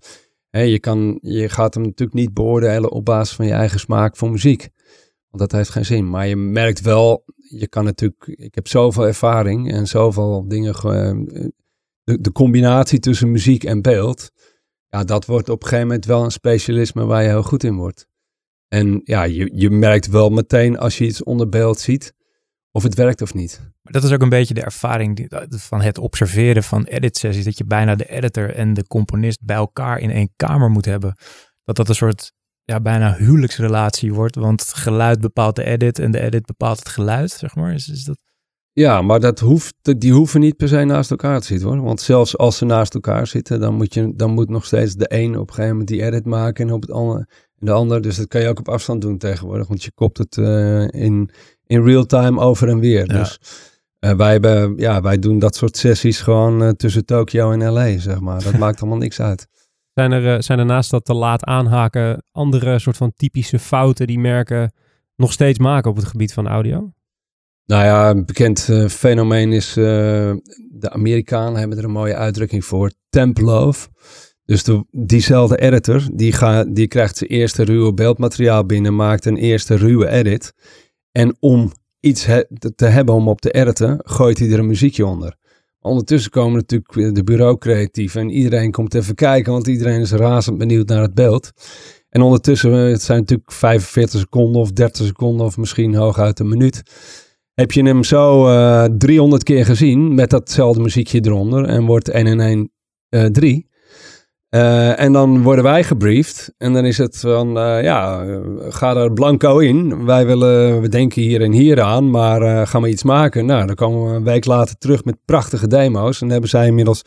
[0.50, 4.16] Hey, je, kan, je gaat hem natuurlijk niet beoordelen op basis van je eigen smaak
[4.16, 4.68] voor muziek.
[5.28, 6.10] Want dat heeft geen zin.
[6.10, 7.24] Maar je merkt wel
[7.58, 10.74] je kan natuurlijk, ik heb zoveel ervaring en zoveel dingen.
[12.04, 14.30] De, de combinatie tussen muziek en beeld,
[14.88, 17.76] ja, dat wordt op een gegeven moment wel een specialisme waar je heel goed in
[17.76, 18.06] wordt.
[18.72, 22.14] En ja, je, je merkt wel meteen als je iets onder beeld ziet
[22.70, 23.60] of het werkt of niet.
[23.82, 27.44] Maar dat is ook een beetje de ervaring van het observeren van edit sessies.
[27.44, 31.16] Dat je bijna de editor en de componist bij elkaar in één kamer moet hebben.
[31.64, 32.32] Dat dat een soort
[32.64, 34.34] ja, bijna huwelijksrelatie wordt.
[34.34, 37.74] Want het geluid bepaalt de edit en de edit bepaalt het geluid, zeg maar.
[37.74, 38.18] Is, is dat...
[38.72, 41.82] Ja, maar dat hoeft, die hoeven niet per se naast elkaar te zitten hoor.
[41.82, 45.06] Want zelfs als ze naast elkaar zitten, dan moet, je, dan moet nog steeds de
[45.08, 47.28] een op een gegeven moment die edit maken en op het andere
[47.62, 48.00] en de ander.
[48.00, 51.30] Dus dat kan je ook op afstand doen tegenwoordig, want je kopt het uh, in,
[51.66, 53.08] in real time over en weer.
[53.08, 53.38] Dus
[54.00, 57.98] uh, wij, hebben, ja, wij doen dat soort sessies gewoon uh, tussen Tokio en LA,
[57.98, 58.42] zeg maar.
[58.42, 59.46] Dat maakt allemaal niks uit.
[59.94, 64.06] Zijn er, eh, zijn er naast dat te laat aanhaken andere soort van typische fouten
[64.06, 64.72] die merken
[65.16, 66.92] nog steeds maken op het gebied van audio?
[67.64, 69.84] Nou ja, een bekend uh, fenomeen is, uh,
[70.70, 73.88] de Amerikanen hebben er een mooie uitdrukking voor, temp love.
[74.44, 79.36] Dus de, diezelfde editor, die, ga, die krijgt zijn eerste ruwe beeldmateriaal binnen, maakt een
[79.36, 80.52] eerste ruwe edit.
[81.12, 82.26] En om iets
[82.74, 85.36] te hebben om op te editen, gooit hij er een muziekje onder.
[85.80, 90.88] Ondertussen komen natuurlijk de bureaucreatieven en iedereen komt even kijken, want iedereen is razend benieuwd
[90.88, 91.50] naar het beeld.
[92.08, 96.48] En ondertussen, eh, het zijn natuurlijk 45 seconden of 30 seconden of misschien hooguit een
[96.48, 96.82] minuut.
[97.54, 102.08] Heb je hem zo uh, eh, 300 keer gezien met datzelfde muziekje eronder en wordt
[102.08, 102.70] 1 en 1
[103.10, 103.70] uh, 3.
[104.54, 106.54] Uh, en dan worden wij gebriefd.
[106.58, 108.24] En dan is het van, uh, ja,
[108.58, 110.04] ga er blanco in.
[110.04, 113.46] Wij willen, we denken hier en hier aan, maar uh, gaan we iets maken?
[113.46, 116.20] Nou, dan komen we een week later terug met prachtige demo's.
[116.20, 117.02] En hebben zij inmiddels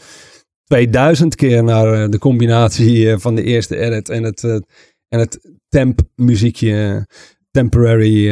[0.63, 4.43] 2000 keer naar de combinatie van de eerste edit en het,
[5.07, 7.07] en het temp muziekje,
[7.51, 8.29] temporary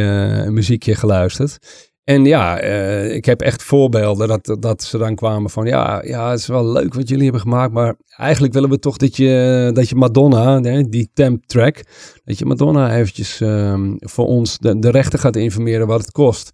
[0.49, 1.57] muziekje geluisterd.
[2.03, 6.29] En ja, uh, ik heb echt voorbeelden dat, dat ze dan kwamen van ja, ja,
[6.29, 9.69] het is wel leuk wat jullie hebben gemaakt, maar eigenlijk willen we toch dat je,
[9.73, 11.83] dat je Madonna, die temp track,
[12.23, 16.51] dat je Madonna eventjes um, voor ons de, de rechter gaat informeren wat het kost.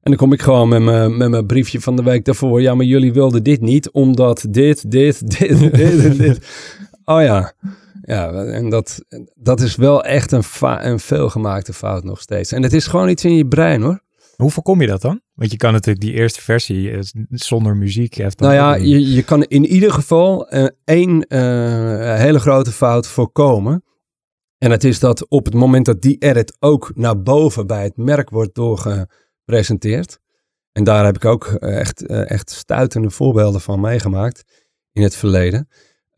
[0.00, 2.60] En dan kom ik gewoon met mijn, met mijn briefje van de week daarvoor.
[2.60, 6.38] Ja, maar jullie wilden dit niet, omdat dit, dit, dit, dit dit.
[7.04, 7.52] Oh ja.
[8.02, 12.52] Ja, en dat, dat is wel echt een, een veelgemaakte fout nog steeds.
[12.52, 14.03] En het is gewoon iets in je brein hoor.
[14.36, 15.20] Hoe voorkom je dat dan?
[15.34, 18.14] Want je kan natuurlijk die eerste versie eh, zonder muziek.
[18.14, 23.06] Heeft nou ja, je, je kan in ieder geval uh, één uh, hele grote fout
[23.06, 23.84] voorkomen.
[24.58, 27.96] En het is dat op het moment dat die edit ook naar boven bij het
[27.96, 30.18] merk wordt doorgepresenteerd.
[30.72, 34.44] En daar heb ik ook echt, echt stuitende voorbeelden van meegemaakt.
[34.92, 35.68] in het verleden.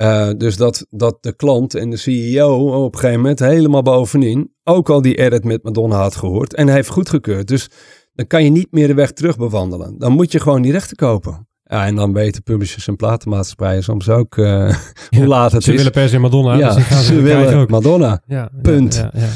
[0.03, 4.55] Uh, dus dat, dat de klant en de CEO op een gegeven moment helemaal bovenin
[4.65, 7.49] ook al die edit met Madonna had gehoord en heeft goedgekeurd.
[7.49, 7.69] Dus
[8.17, 9.99] dan kan je niet meer de weg terug bewandelen.
[9.99, 11.49] Dan moet je gewoon die rechten kopen.
[11.63, 14.75] Ja, en dan weten publishers en platenmaatschappijen soms ook uh,
[15.17, 15.81] hoe laat het ze is.
[15.81, 16.55] Ze willen per se Madonna.
[16.55, 17.71] Ja, dus ze, willen ook.
[17.71, 18.23] Madonna.
[18.27, 18.95] Ja, Punt.
[18.95, 19.29] Ja, ja,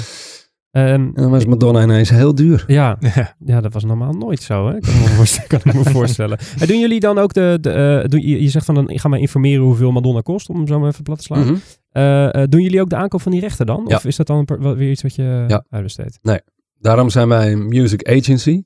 [0.73, 2.65] Um, en dan was Madonna ineens heel duur.
[2.81, 2.99] Ja,
[3.45, 4.79] ja, dat was normaal nooit zo, hè?
[4.81, 6.39] Kan, ik me kan ik me voorstellen.
[6.59, 7.59] En doen jullie dan ook de...
[7.61, 10.49] de uh, doen, je, je zegt van, dan, ik ga maar informeren hoeveel Madonna kost,
[10.49, 11.41] om hem zo maar even plat te slaan.
[11.41, 11.51] Mhm.
[11.51, 11.61] Mm
[11.93, 12.31] -hmm.
[12.37, 13.85] uh, doen jullie ook de aankoop van die rechten dan?
[13.87, 13.97] Ja.
[13.97, 14.45] Of is dat dan
[14.77, 15.65] weer iets wat je ja.
[15.71, 16.19] uitbesteedt?
[16.23, 16.41] Nee,
[16.81, 18.63] daarom zijn wij een music agency.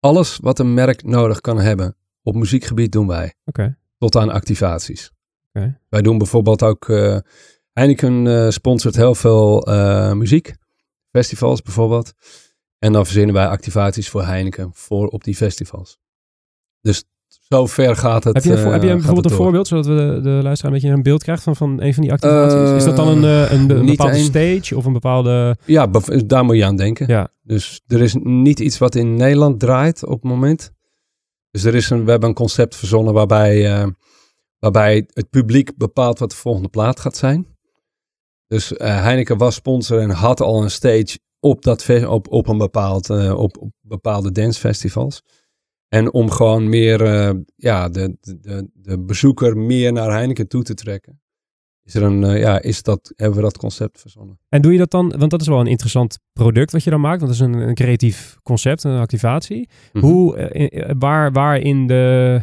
[0.00, 3.34] Alles wat een merk nodig kan hebben op muziekgebied doen wij.
[3.44, 3.76] Okay.
[3.98, 5.10] Tot aan activaties.
[5.52, 5.80] Okay.
[5.88, 6.88] Wij doen bijvoorbeeld ook...
[6.88, 7.18] Uh,
[7.72, 9.66] Heineken sponsort heel veel
[10.14, 10.54] muziek
[11.10, 12.12] festivals bijvoorbeeld.
[12.78, 15.98] En dan verzinnen wij activaties voor Heineken voor op die festivals.
[16.80, 17.04] Dus
[17.40, 18.34] zo ver gaat het.
[18.34, 20.96] Heb je, uh, heb je bijvoorbeeld een voorbeeld, zodat we de, de luisteraar een beetje
[20.96, 22.70] een beeld krijgt van, van een van die activaties?
[22.70, 24.24] Uh, is dat dan een, een, een, een bepaalde een...
[24.24, 25.56] stage of een bepaalde...
[25.64, 25.86] Ja,
[26.26, 27.06] daar moet je aan denken.
[27.08, 27.28] Ja.
[27.42, 30.72] Dus er is niet iets wat in Nederland draait op het moment.
[31.50, 33.86] Dus er is een, we hebben een concept verzonnen waarbij, uh,
[34.58, 37.46] waarbij het publiek bepaalt wat de volgende plaat gaat zijn.
[38.46, 42.58] Dus uh, Heineken was sponsor en had al een stage op, dat op, op, een
[42.58, 45.22] bepaald, op, op bepaalde dancefestivals.
[45.92, 50.74] En om gewoon meer uh, ja, de, de, de bezoeker meer naar Heineken toe te
[50.74, 51.20] trekken.
[51.84, 54.38] Is er een, ja, is dat, hebben we dat concept verzonnen.
[54.48, 57.00] En doe je dat dan, want dat is wel een interessant product wat je dan
[57.00, 57.20] maakt.
[57.20, 59.68] Want dat is een, een creatief concept, een activatie.
[59.92, 60.06] Mhm.
[60.06, 60.12] Mm -hmm.
[60.12, 62.42] Hoe, waar, waar in de,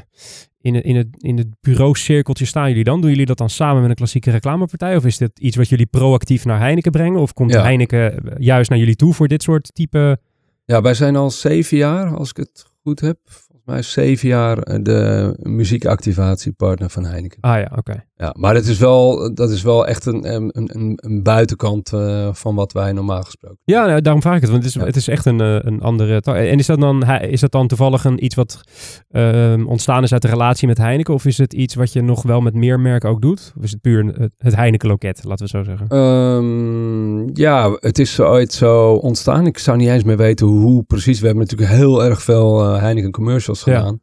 [0.62, 3.02] in het, in, het, in het bureaucirkeltje staan jullie dan?
[3.02, 4.95] Doen jullie dat dan samen met een klassieke reclamepartij?
[4.95, 7.20] Of is dit iets wat jullie proactief naar Heineken brengen?
[7.20, 7.62] Of komt Ja.
[7.62, 10.20] Heineken juist naar jullie toe voor dit soort type...
[10.66, 13.20] Ja, wij zijn al zeven jaar, als ik het goed heb.
[13.24, 17.42] Volgens mij zeven jaar eh, de muziekactivatiepartner van Heineken.
[17.42, 18.08] Ah ja, oké.
[18.22, 22.30] Ja, maar dat is wel, dat is wel echt een, een, een, een buitenkant uh,
[22.34, 24.86] van wat wij normaal gesproken Ja, nou, daarom vraag ik het, want het is, Ja.
[24.88, 26.22] het is echt een, uh, een andere...
[26.22, 28.62] En is dat dan, is dat dan toevallig een, iets wat
[29.10, 31.14] ehm, ontstaan is uit de relatie met Heineken?
[31.14, 33.54] Of is het iets wat je nog wel met meer merken ook doet?
[33.58, 35.88] Of is het puur het, het Heineken-loket, laten we zo zeggen?
[35.88, 39.46] Ehm, ja, het is ooit zo ontstaan.
[39.46, 41.20] Ik zou niet eens meer weten hoe precies.
[41.20, 43.94] We hebben natuurlijk heel erg veel eh, Heineken commercials Ja.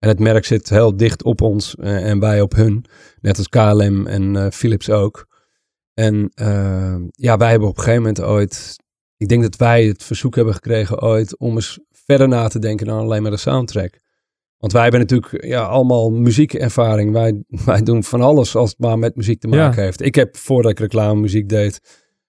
[0.00, 2.84] En het merk zit heel dicht op ons eh, en wij op hun.
[3.20, 5.26] Net als KLM en eh, Philips ook.
[5.94, 8.76] En eh, ja, wij hebben op een gegeven moment ooit...
[9.16, 12.86] Ik denk dat wij het verzoek hebben gekregen ooit om eens verder na te denken
[12.86, 13.98] dan alleen maar de soundtrack.
[14.56, 17.12] Want wij hebben natuurlijk ja, allemaal muziekervaring.
[17.12, 19.56] Wij, wij doen van alles als het maar met muziek te Ja.
[19.56, 20.02] maken heeft.
[20.02, 21.80] Ik heb voordat ik reclame muziek deed,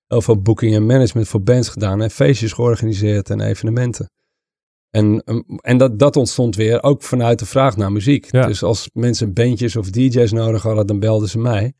[0.07, 2.01] heel veel booking en management voor bands gedaan.
[2.01, 4.09] En feestjes georganiseerd en evenementen.
[4.92, 8.32] En, um, en dat, dat ontstond weer ook vanuit de vraag naar muziek.
[8.32, 8.46] Ja.
[8.46, 11.74] Dus als mensen bandjes of DJ's nodig hadden, dan belden ze mij.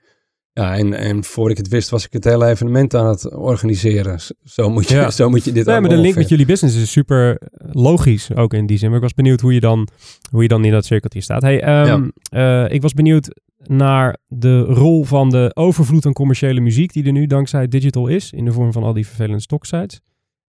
[0.54, 4.20] Ja, en, en voor ik het wist, was ik het hele evenement aan het organiseren.
[4.44, 5.10] Zo moet je, Ja.
[5.20, 7.42] zo moet je dit Nee, maar de link met jullie business is super
[7.72, 8.88] logisch, ook in die zin.
[8.88, 9.88] Maar ik was benieuwd hoe je dan,
[10.32, 11.42] hoe je dan in dat cirkeltje staat.
[11.42, 16.94] Hey, ehm, eh, ik was benieuwd naar de rol van de overvloed aan commerciële muziek
[16.94, 20.00] die er nu dankzij digital is, in de vorm van al die vervelende stocksites.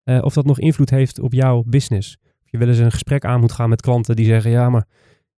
[0.03, 2.17] Eh, of dat nog invloed heeft op jouw business.
[2.51, 4.87] Je wel eens een gesprek aan moet gaan met klanten die zeggen, ja, maar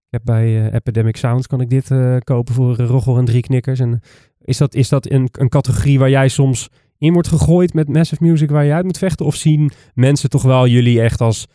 [0.07, 3.25] ik heb bij eh, Epidemic Sounds kan ik dit eh, kopen voor uh, Roggel en
[3.25, 3.81] drie knikkers.
[3.81, 4.01] En
[4.39, 8.25] is dat, is dat een, een categorie waar jij soms in wordt gegooid met massive
[8.25, 9.27] music waar je uit moet vechten?
[9.27, 11.47] Of zien mensen toch wel jullie echt als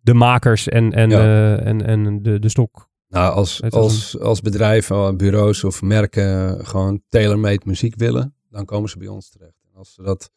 [0.00, 1.56] de makers en, en, Ja.
[1.56, 2.88] en, en de, de stok?
[3.08, 8.88] Nou, als, als, als bedrijf, eh, bureaus of merken gewoon tailor-made muziek willen, dan komen
[8.88, 9.60] ze bij ons terecht.
[9.64, 10.30] En als ze dat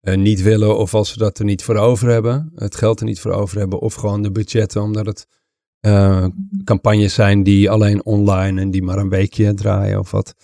[0.00, 3.20] niet willen of als ze dat er niet voor over hebben, het geld er niet
[3.20, 5.26] voor over hebben, of gewoon de budgetten, omdat het
[5.80, 6.26] eh,
[6.64, 10.34] campagnes zijn die alleen online en die maar een weekje draaien of wat,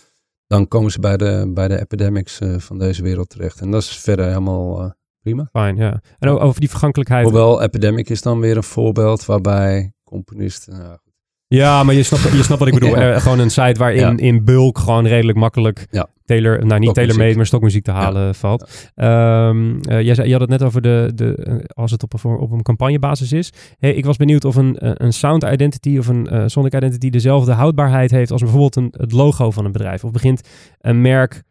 [0.46, 3.60] dan komen ze bij de, bij de epidemics eh, van deze wereld terecht.
[3.60, 4.90] En dat is verder helemaal eh,
[5.20, 5.48] prima.
[5.52, 6.02] Fijn, ja.
[6.18, 7.24] En over die vergankelijkheid.
[7.24, 10.98] Hoewel Epidemic is dan weer een voorbeeld waarbij componisten, nou,
[11.48, 12.96] Ja, maar je snapt, je snapt wat ik bedoel.
[12.98, 13.12] Ja.
[13.14, 14.12] Eh, gewoon een site waarin Ja.
[14.16, 16.06] in bulk gewoon redelijk makkelijk Ja.
[16.24, 16.94] tailor, nou niet Stokmuziek.
[16.94, 18.90] tailor-made, maar stokmuziek te halen valt.
[18.94, 22.12] Ehm, eh, jij zei, je had het net over de, de eh, als het op
[22.24, 23.52] een, op een campagnebasis is.
[23.78, 28.10] Hey, ik was benieuwd of een, een sound identity of een sonic identity dezelfde houdbaarheid
[28.10, 30.04] heeft als bijvoorbeeld een, het logo van een bedrijf.
[30.04, 30.40] Of begint
[30.80, 31.42] een merk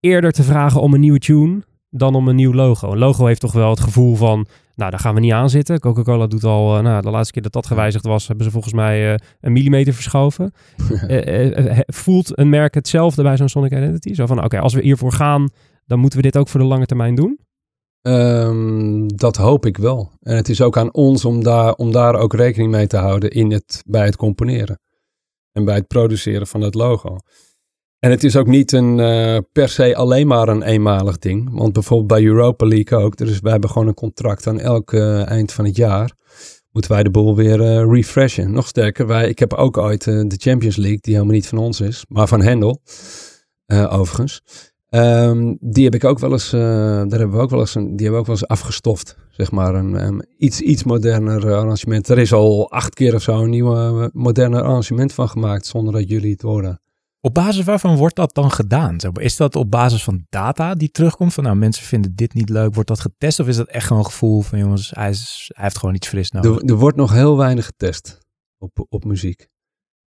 [0.00, 2.92] eerder te vragen om een nieuwe tune dan om een nieuw logo.
[2.92, 5.80] Een logo heeft toch wel het gevoel van, nou, daar gaan we niet aan zitten.
[5.80, 8.74] Coca-Cola doet al, eh, nou, de laatste keer dat dat gewijzigd was, hebben ze volgens
[8.74, 10.52] mij eh, een millimeter verschoven.
[11.06, 14.14] Eh, voelt een merk hetzelfde bij zo'n Sonic Identity?
[14.14, 15.48] Zo van, oké, als we hiervoor gaan,
[15.86, 17.38] dan moeten we dit ook voor de lange termijn doen?
[18.02, 20.12] Ehm, dat hoop ik wel.
[20.20, 23.30] En het is ook aan ons om daar, om daar ook rekening mee te houden
[23.30, 24.78] in het, bij het componeren.
[25.52, 27.18] en bij het produceren van het logo.
[27.98, 31.48] En het is ook niet een, uh, per se alleen maar een eenmalig ding.
[31.52, 33.16] Want bijvoorbeeld bij Europa League ook.
[33.16, 36.12] Dus wij hebben gewoon een contract aan elk uh, eind van het jaar.
[36.72, 38.52] Moeten wij de boel weer uh, refreshen.
[38.52, 41.80] Nog sterker, wij, ik heb ook ooit de Champions League, die helemaal niet van ons
[41.80, 42.80] is, maar van Hendel.
[43.66, 44.42] overigens.
[44.90, 48.06] Um, die heb ik ook wel eens, daar hebben we ook wel eens, een, die
[48.06, 49.16] hebben we ook wel eens afgestoft.
[49.30, 52.08] Zeg maar een, een iets, iets moderner arrangement.
[52.08, 56.08] Er is al acht keer of zo een nieuw moderne arrangement van gemaakt, zonder dat
[56.08, 56.80] jullie het horen.
[57.26, 58.96] Op basis waarvan wordt dat dan gedaan?
[59.12, 61.34] Is dat op basis van data die terugkomt?
[61.34, 62.74] Van nou, mensen vinden dit niet leuk.
[62.74, 63.40] Wordt dat getest?
[63.40, 66.08] Of is dat echt gewoon een gevoel van jongens, hij, is, hij heeft gewoon iets
[66.08, 66.62] fris nodig?
[66.62, 68.18] Er, er, wordt nog heel weinig getest
[68.58, 69.48] op, op muziek.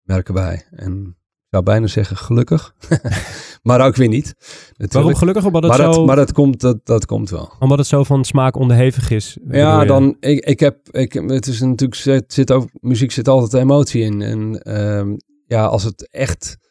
[0.01, 0.65] Merken wij.
[0.71, 2.75] En ik zou bijna zeggen gelukkig.
[3.63, 4.35] maar ook weer niet.
[4.67, 4.93] Natuurlijk.
[4.93, 5.45] Waarom gelukkig?
[5.45, 5.91] Omdat het maar, zo...
[5.91, 7.51] dat, maar dat, komt, dat, dat komt wel.
[7.59, 9.37] Omdat het zo van smaak onderhevig is.
[9.49, 13.63] Ja, dan, ik, ik heb, ik, het is natuurlijk, het zit ook, muziek zit altijd
[13.63, 14.21] emotie in.
[14.21, 16.61] En um, ja, als het echt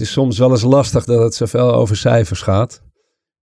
[0.00, 2.82] het is soms wel eens lastig dat het zoveel over cijfers gaat.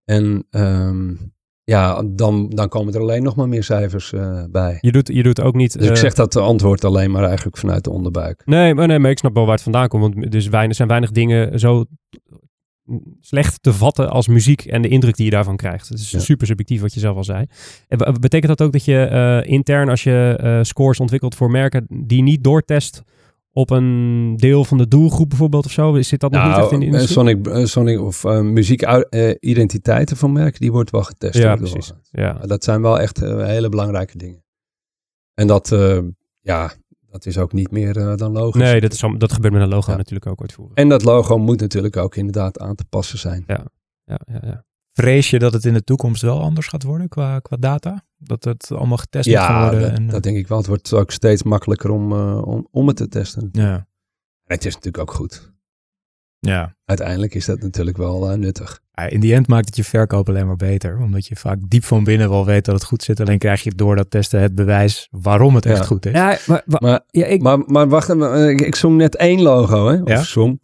[0.04, 1.32] En um,
[1.64, 4.78] ja, dan, dan komen er alleen nog maar meer cijfers uh, bij.
[4.80, 5.72] Je doet, je doet ook niet...
[5.72, 8.42] Dus uh, ik zeg dat de antwoord alleen maar eigenlijk vanuit de onderbuik.
[8.44, 10.02] Nee, maar, nee, maar ik snap wel waar het vandaan komt.
[10.02, 11.84] Want er weinig, zijn weinig dingen zo
[13.20, 15.88] slecht te vatten als muziek en de indruk die je daarvan krijgt.
[15.88, 16.18] Het is ja.
[16.18, 17.46] super subjectief wat je zelf al zei.
[17.88, 19.08] En betekent dat ook dat je
[19.44, 23.02] uh, intern als je scores ontwikkelt voor merken die niet doortest
[23.58, 26.02] op een deel van de doelgroep bijvoorbeeld of zo?
[26.02, 27.18] Zit dat nog nou, niet echt in de eh, industrie?
[27.18, 31.38] Sonic, uh, Sonic of uh, muziekidentiteiten van merken, die wordt wel getest.
[31.38, 31.92] Ja, precies.
[32.10, 32.32] Ja.
[32.32, 34.44] Dat zijn wel echt hele belangrijke dingen.
[35.34, 35.76] En dat,
[36.40, 36.72] ja,
[37.10, 38.62] dat is ook niet meer dan logisch.
[38.62, 39.96] Nee, dat, is, dat gebeurt met een logo ja.
[39.96, 40.76] natuurlijk ook uitvoeren.
[40.76, 43.44] En dat logo moet natuurlijk ook inderdaad aan te passen zijn.
[43.46, 43.64] Ja,
[44.04, 44.40] ja, ja.
[44.42, 44.64] ja.
[45.00, 48.04] Vrees je dat het in de toekomst wel anders gaat worden qua, qua data?
[48.16, 49.88] Dat het allemaal getest ja, moet worden?
[49.88, 50.58] Dat, en, dat denk ik wel.
[50.58, 53.48] Het wordt ook steeds makkelijker om, uh, om, om het te testen.
[53.52, 53.72] Ja.
[54.44, 55.52] En het is natuurlijk ook goed.
[56.38, 56.76] Ja.
[56.84, 58.80] Uiteindelijk is dat natuurlijk wel uh, nuttig.
[59.08, 60.98] In die end maakt het je verkoop alleen maar beter.
[60.98, 63.20] Omdat je vaak diep van binnen wel weet dat het goed zit.
[63.20, 66.12] Alleen krijg je door dat testen het bewijs waarom het echt goed is.
[66.12, 67.42] Ja, maar, maar, ja, ik...
[67.42, 68.56] maar, maar wacht even.
[68.56, 70.02] Ik zong net één logo, hè?
[70.02, 70.22] Of Ja.
[70.22, 70.62] zong.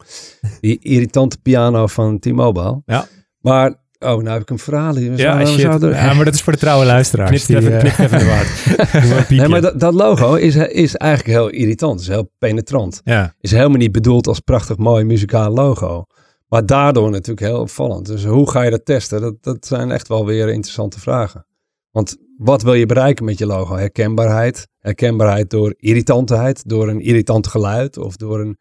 [0.61, 2.82] Die irritante piano van T-Mobile.
[2.87, 3.07] Ja.
[3.39, 5.11] Maar Oh, nou heb ik een verhaal hier.
[5.11, 5.61] We Ja, zouden- we shit.
[5.61, 7.31] zouden- ja, maar dat is voor de trouwe luisteraars.
[7.31, 9.29] Knipt die, even, eh, knipt even de waard.
[9.31, 12.01] Nee, maar dat, dat logo is, is eigenlijk heel irritant.
[12.01, 13.01] is heel penetrant.
[13.05, 13.35] ja.
[13.41, 16.05] Is helemaal niet bedoeld als prachtig mooi muzikaal logo.
[16.49, 18.07] Maar daardoor natuurlijk heel opvallend.
[18.07, 19.21] Dus hoe ga je dat testen?
[19.21, 21.47] Dat, dat zijn echt wel weer interessante vragen.
[21.91, 23.77] Want wat wil je bereiken met je logo?
[23.77, 24.69] Herkenbaarheid.
[24.79, 26.69] Herkenbaarheid door irritantheid.
[26.69, 27.97] Door een irritant geluid.
[27.99, 28.59] Of door een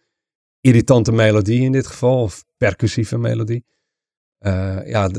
[0.62, 2.22] irritante melodie in dit geval.
[2.22, 3.66] Of percussieve melodie.
[4.38, 5.10] Eh, ja,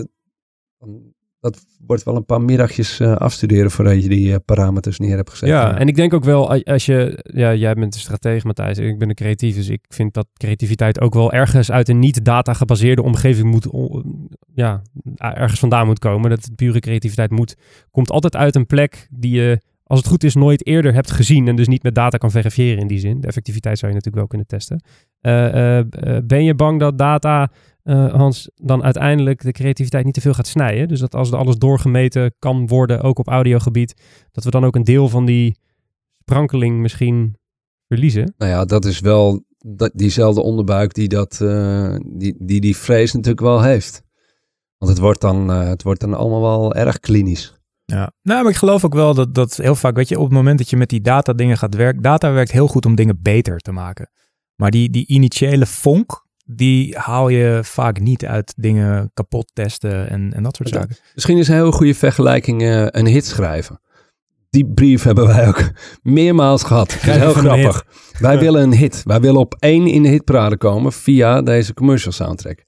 [1.44, 5.30] dat, wordt wel een paar middagjes eh, afstuderen voordat je die eh, parameters neer hebt
[5.30, 5.48] gezet.
[5.48, 8.88] Ja, en ik denk ook wel, als je, ja, jij bent de stratege Matthijs, en
[8.88, 12.24] ik ben de creatief, dus ik vind dat creativiteit ook wel ergens uit een niet
[12.24, 13.68] data gebaseerde omgeving moet,
[14.54, 14.82] ja,
[15.14, 16.30] ergens vandaan moet komen.
[16.30, 17.56] Dat pure creativiteit moet,
[17.90, 21.48] komt altijd uit een plek die je, als het goed is, nooit eerder hebt gezien
[21.48, 23.20] en dus niet met data kan verifiëren in die zin.
[23.20, 24.82] De effectiviteit zou je natuurlijk wel kunnen testen.
[25.20, 25.80] Eh,
[26.24, 27.50] ben je bang dat data,
[27.84, 30.88] eh, Hans, dan uiteindelijk de creativiteit niet te veel gaat snijden?
[30.88, 33.94] Dus dat als er alles doorgemeten kan worden, ook op audiogebied,
[34.32, 35.56] dat we dan ook een deel van die
[36.18, 37.36] sprankeling misschien
[37.88, 38.34] verliezen.
[38.36, 43.12] Nou ja, dat is wel dat, diezelfde onderbuik die, dat, eh, die, die die vrees
[43.12, 44.02] natuurlijk wel heeft.
[44.78, 47.54] Want het wordt dan, eh, het wordt dan allemaal wel erg klinisch.
[47.84, 50.32] Ja, nou, maar ik geloof ook wel dat, dat heel vaak, weet je, op het
[50.32, 53.18] moment dat je met die data dingen gaat werken, data werkt heel goed om dingen
[53.22, 54.10] beter te maken.
[54.54, 60.32] Maar die, die initiële vonk, die haal je vaak niet uit dingen kapot testen en,
[60.34, 60.80] en dat soort Ja.
[60.80, 60.96] zaken.
[61.14, 63.80] Misschien is een heel goede vergelijking eh, een hit schrijven.
[64.50, 65.70] Die brief hebben wij ook
[66.02, 66.88] meermaals gehad.
[66.88, 67.86] Dat is heel grappig.
[68.18, 69.02] Wij willen een hit.
[69.04, 72.64] Wij willen op één in de hitparade komen via deze commercial soundtrack.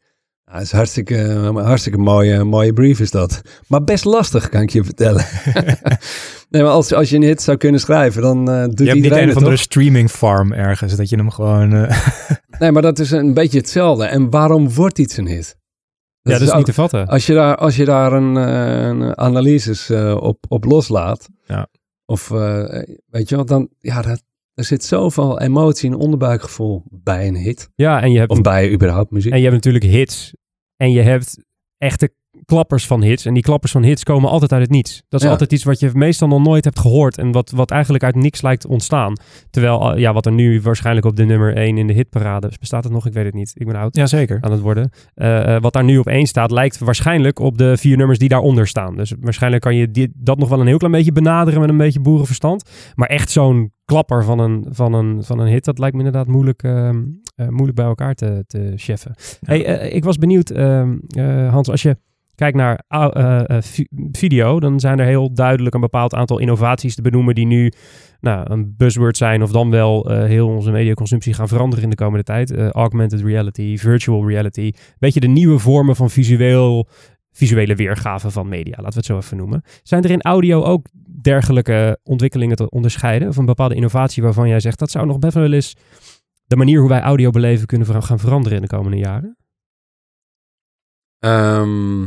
[0.46, 3.42] Nou, dat is hartstikke, een hartstikke mooie, mooie brief is dat.
[3.68, 5.24] Maar best lastig, kan ik je vertellen.
[6.50, 8.94] nee, maar als, als je een hit zou kunnen schrijven, dan eh doet Je hebt
[8.94, 9.64] niet iedereen een het of andere toch?
[9.64, 11.72] streaming farm ergens, dat je hem gewoon...
[11.72, 11.98] eh,
[12.58, 14.04] Nee, maar dat is een beetje hetzelfde.
[14.04, 15.56] En waarom wordt iets een hit?
[16.22, 17.06] ja, dat is ook- niet te vatten.
[17.06, 21.28] Als je daar, als je daar een, eh, een analyses eh, op, op loslaat.
[21.46, 21.66] Ja.
[22.04, 24.22] Of eh, weet je wat, dan, ja, dat,
[24.56, 27.70] er zit zoveel emotie en onderbuikgevoel bij een hit.
[27.74, 29.32] Ja, en je hebt Of bij überhaupt muziek.
[29.32, 30.34] En je hebt natuurlijk hits.
[30.76, 31.38] En je hebt
[31.78, 33.24] echte klappers van hits.
[33.24, 35.02] En die klappers van hits komen altijd uit het niets.
[35.08, 35.32] Dat is Ja.
[35.32, 37.18] altijd iets wat je meestal nog nooit hebt gehoord.
[37.18, 39.16] En wat, wat eigenlijk uit niks lijkt ontstaan.
[39.50, 42.50] Terwijl, uh, ja, wat er nu waarschijnlijk op de nummer 1 in de hitparade...
[42.60, 43.06] Bestaat het nog?
[43.06, 43.52] Ik weet het niet.
[43.54, 44.38] Ik ben oud Jazeker.
[44.40, 44.90] aan het worden.
[45.14, 48.28] Eh, eh, wat daar nu op één staat, lijkt waarschijnlijk op de vier nummers die
[48.28, 48.96] daaronder staan.
[48.96, 51.76] Dus waarschijnlijk kan je dit, dat nog wel een heel klein beetje benaderen met een
[51.76, 52.70] beetje boerenverstand.
[52.94, 56.26] Maar echt zo'n klapper van een, van, een, van een hit, dat lijkt me inderdaad
[56.26, 57.02] moeilijk, ehm,
[57.34, 59.14] eh, moeilijk bij elkaar te, te cheffen.
[59.40, 61.96] Hey, eh, ik was benieuwd, ehm, eh, Hans, als je
[62.34, 62.82] kijkt naar
[63.60, 67.72] vi- video, dan zijn er heel duidelijk een bepaald aantal innovaties te benoemen die nu
[68.20, 72.24] nou, een buzzword zijn of dan wel heel onze mediaconsumptie gaan veranderen in de komende
[72.24, 72.56] tijd.
[72.56, 76.88] Augmented reality, virtual reality, beetje de nieuwe vormen van visueel,
[77.36, 79.62] visuele weergave van media, laten we het zo even noemen.
[79.82, 80.86] Zijn er in audio ook
[81.22, 83.28] dergelijke ontwikkelingen te onderscheiden?
[83.28, 85.76] Of een bepaalde innovatie waarvan jij zegt dat zou nog best wel eens
[86.46, 89.36] de manier hoe wij audio beleven kunnen gaan veranderen in de komende jaren?
[91.18, 92.00] Ehm,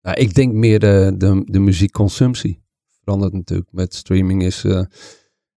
[0.00, 2.62] nou, ik denk meer de, de, de muziekconsumptie.
[3.02, 3.72] Verandert natuurlijk.
[3.72, 4.84] Met streaming is, eh,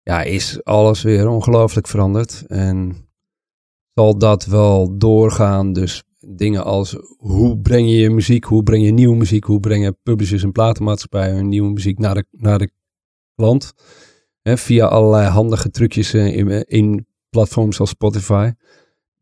[0.02, 2.44] ja, is alles weer ongelooflijk veranderd.
[2.46, 2.96] En
[3.94, 5.72] zal dat wel doorgaan.
[5.72, 9.98] Dus dingen als hoe breng je je muziek, hoe breng je nieuwe muziek, hoe brengen
[10.02, 12.70] publishers en platenmaatschappijen hun nieuwe muziek naar de, naar de
[13.34, 13.72] klant.
[14.42, 18.52] Hè, via allerlei handige trucjes eh, in, in platforms als Spotify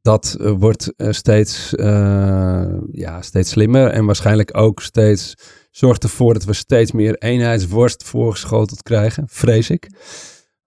[0.06, 5.34] dat eh, wordt eh, steeds, eh, ja, steeds slimmer en waarschijnlijk ook steeds
[5.70, 9.90] zorgt ervoor dat we steeds meer eenheidsworst voorgeschoteld krijgen, vrees ik.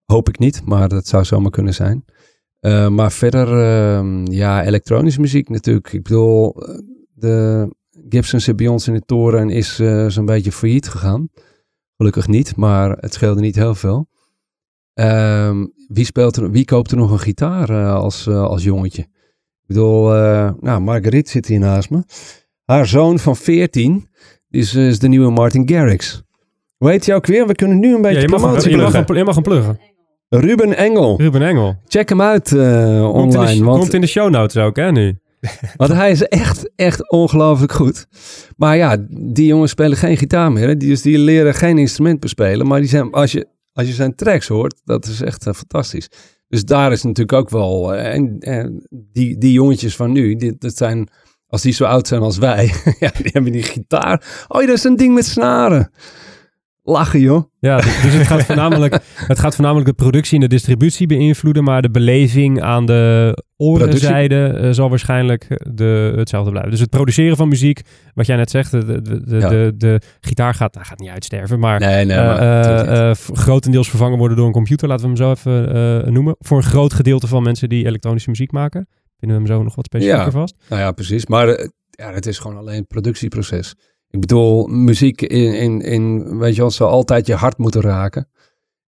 [0.05, 2.05] Hoop ik niet, maar dat zou zomaar kunnen zijn.
[2.59, 5.93] Eh, maar verder, ehm, ja, elektronische muziek natuurlijk.
[5.93, 6.77] Ik bedoel, eh,
[7.13, 7.67] de
[8.09, 11.29] Gibson zit bij ons in de toren en is eh, zo'n beetje failliet gegaan.
[11.97, 14.07] Gelukkig niet, maar het scheelde niet heel veel.
[14.93, 19.01] Ehm, wie, speelt er, wie koopt er nog een gitaar als, als jongetje?
[19.01, 20.07] Ik bedoel,
[20.59, 22.03] nou, Marguerite zit hier naast me.
[22.65, 24.07] Haar zoon van 14
[24.49, 26.23] is, is de nieuwe Martin Garrix.
[26.77, 27.47] Hoe heet hij ook weer?
[27.47, 29.79] We kunnen nu een beetje Ja, je, mag mag je mag hem pluggen.
[30.29, 31.17] Ruben Engel.
[31.17, 31.75] Ruben Engel.
[31.87, 33.59] Check hem uit eh, Komt in, online.
[33.59, 35.19] de, want, komt in de show notes ook, hè, nu?
[35.77, 38.07] want hij is echt, echt ongelooflijk goed.
[38.57, 40.67] Maar ja, die jongens spelen geen gitaar meer.
[40.67, 40.77] Hè?
[40.77, 42.67] Die, dus die leren geen instrument bespelen.
[42.67, 46.09] Maar die zijn, als, je, als je zijn tracks hoort, dat is echt eh, fantastisch.
[46.47, 47.93] Dus daar is natuurlijk ook wel...
[47.93, 51.09] eh, en, en die, die jongetjes van nu, die, dat zijn...
[51.47, 52.65] Als die zo oud zijn als wij,
[52.99, 54.45] ja, die hebben die gitaar.
[54.47, 55.91] Oh, dat is een ding met snaren.
[56.89, 57.43] Lachen, joh.
[57.59, 61.63] Ja, dus dus het gaat, voornamelijk, het gaat voornamelijk de productie en de distributie beïnvloeden,
[61.63, 66.71] maar de beleving aan de orenzijde eh, zal waarschijnlijk de, hetzelfde blijven.
[66.71, 67.81] Dus het produceren van muziek,
[68.13, 69.49] wat jij net zegt, de, de, de, Ja.
[69.49, 73.09] de, de gitaar gaat, nou, gaat niet uitsterven, maar Nee, nee, eh, maar...
[73.09, 76.35] eh, grotendeels vervangen worden door een computer, laten we hem zo even noemen.
[76.39, 78.87] Voor een groot gedeelte van mensen die elektronische muziek maken.
[79.19, 80.31] Vinden we hem zo nog wat specifieker Ja.
[80.31, 80.55] vast?
[80.69, 81.25] Nou ja, precies.
[81.25, 81.47] Maar
[81.89, 83.75] ja, het is gewoon alleen productieproces.
[84.09, 88.29] Ik bedoel, muziek in, in, in weet je wel, zal altijd je hart moeten raken.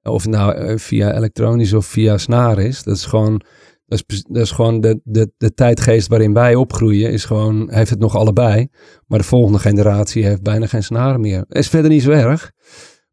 [0.03, 2.84] Of nou eh, via elektronisch of via snaar is.
[2.84, 3.41] Dat is gewoon,
[3.86, 7.11] dat is, dat is gewoon de, de, de tijdgeest waarin wij opgroeien.
[7.11, 8.67] Is gewoon, heeft het nog allebei.
[9.07, 11.45] Maar de volgende generatie heeft bijna geen snaren meer.
[11.47, 12.51] Is verder niet zo erg.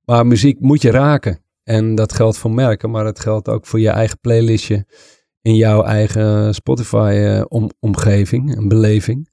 [0.04, 1.44] Maar muziek moet je raken.
[1.62, 4.86] En dat geldt voor merken, maar het geldt ook voor je eigen playlistje
[5.42, 9.28] in jouw eigen Spotify-omgeving, een beleving.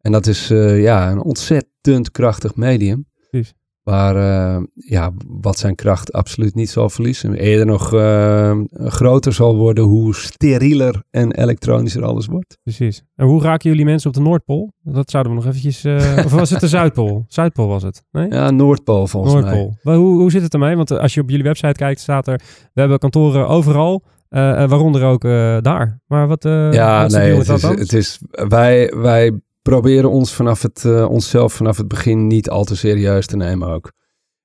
[0.00, 1.71] En dat is eh, ja, een ontzettend
[2.10, 3.06] krachtig medium.
[3.30, 3.54] Precies.
[3.82, 7.34] Waar eh, ja, wat zijn kracht absoluut niet zal verliezen.
[7.34, 12.58] Eerder nog eh, groter zal worden hoe sterieler en elektronischer alles wordt.
[12.62, 13.02] Precies.
[13.14, 14.72] En hoe raken jullie mensen op de Noordpool?
[14.82, 15.84] Dat zouden we nog eventjes...
[15.84, 17.24] eh, of was het de Zuidpool?
[17.28, 18.28] Zuidpool was het, nee?
[18.30, 19.42] Ja, Noordpool volgens mij.
[19.42, 19.94] Noordpool.
[19.94, 20.76] Hoe, hoe zit het ermee?
[20.76, 22.40] Want als je op jullie website kijkt, staat er...
[22.72, 25.22] We hebben kantoren overal, eh, waaronder ook
[25.62, 26.00] daar.
[26.06, 30.84] Maar wat, Ja, wat nee, het is, het is, wij, wij proberen ons vanaf het,
[30.84, 33.92] eh, onszelf vanaf het begin niet al te serieus te nemen ook.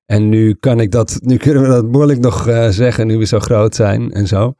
[0.06, 3.24] En nu kan ik dat, nu kunnen we dat moeilijk nog eh, zeggen, nu we
[3.24, 4.54] zo groot zijn en zo.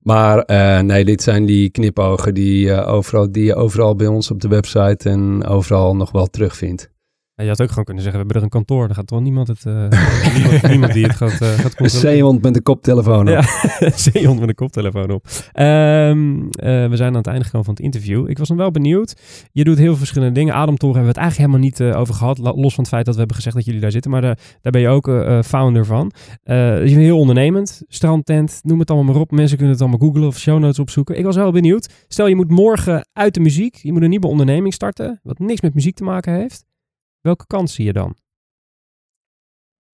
[0.00, 4.40] Maar eh, nee, dit zijn die knipogen die, overal, die je overal bij ons op
[4.40, 6.90] de website en overal nog wel terugvindt.
[7.34, 8.86] Je had ook gewoon kunnen zeggen, we hebben er een kantoor.
[8.86, 9.66] Dan gaat toch niemand het...
[9.66, 9.88] eh,
[10.36, 12.00] niemand, niemand die het gaat, eh gaat controleren.
[12.00, 13.34] zeehond met een koptelefoon op.
[13.34, 13.42] Ja,
[14.12, 15.26] zeehond met een koptelefoon op.
[15.52, 18.28] Ehm, eh, we zijn aan het einde gekomen van het interview.
[18.28, 19.14] Ik was nog wel benieuwd.
[19.52, 20.54] Je doet heel veel verschillende dingen.
[20.54, 22.38] Ademtoren hebben we het eigenlijk helemaal niet over gehad.
[22.38, 24.10] Los van het feit dat we hebben gezegd dat jullie daar zitten.
[24.10, 25.10] Maar daar, daar ben je ook
[25.44, 26.12] founder van.
[26.42, 27.82] Eh, je bent heel ondernemend.
[27.88, 29.30] Strandtent, noem het allemaal maar op.
[29.30, 31.18] Mensen kunnen het allemaal googlen of show notes opzoeken.
[31.18, 31.92] Ik was wel benieuwd.
[32.08, 33.74] Stel je moet morgen uit de muziek.
[33.74, 35.20] Je moet een nieuwe onderneming starten.
[35.22, 36.64] Wat niks met muziek te maken heeft.
[37.22, 38.16] Welke kans zie je dan?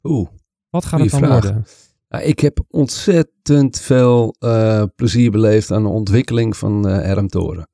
[0.02, 0.28] Oeh.
[0.70, 1.42] Wat gaat het dan vraag.
[1.42, 1.66] worden?
[2.08, 7.68] Nou, ik heb ontzettend veel eh, plezier beleefd aan de ontwikkeling van eh RM Toren.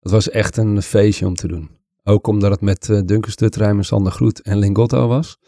[0.00, 1.70] Het was echt een feestje om te doen.
[2.04, 5.38] Ook omdat het met eh Duncan Sander Groet en Lingotto was.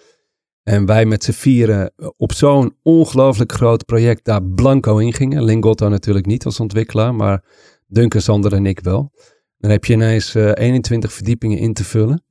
[0.63, 5.45] En wij met z'n vieren op zo'n ongelooflijk groot project daar blanco in gingen.
[5.45, 7.45] Lingotto natuurlijk niet als ontwikkelaar, maar
[7.87, 9.13] Duncan, Sander en ik wel.
[9.59, 12.25] Dan heb je ineens eh 21 verdiepingen in te vullen.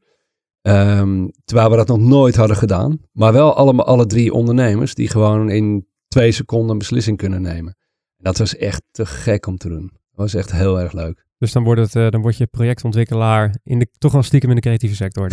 [0.61, 2.99] Ehm, terwijl we dat nog nooit hadden gedaan.
[3.11, 7.77] Maar wel allemaal alle drie ondernemers die gewoon in twee seconden een beslissing kunnen nemen.
[8.17, 9.89] Dat was echt te gek om te doen.
[9.91, 11.25] Dat was echt heel erg leuk.
[11.37, 14.55] Dus dan, wordt het, uh, dan word je projectontwikkelaar in de, toch wel stiekem in
[14.55, 15.31] de creatieve sector.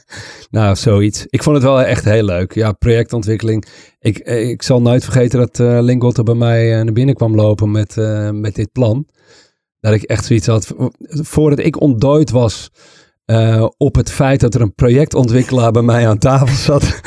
[0.50, 1.26] nou, zoiets.
[1.26, 2.54] Ik vond het wel echt heel leuk.
[2.54, 3.66] Ja, projectontwikkeling.
[3.98, 7.70] Ik, eh, ik zal nooit vergeten dat uh, Lingotte bij mij naar binnen kwam lopen
[7.70, 9.08] met, uh, met dit plan.
[9.80, 10.74] Dat ik echt zoiets had.
[11.08, 12.70] Voordat ik ontdooid was
[13.26, 17.00] uh, op het feit dat er een projectontwikkelaar bij mij aan tafel zat.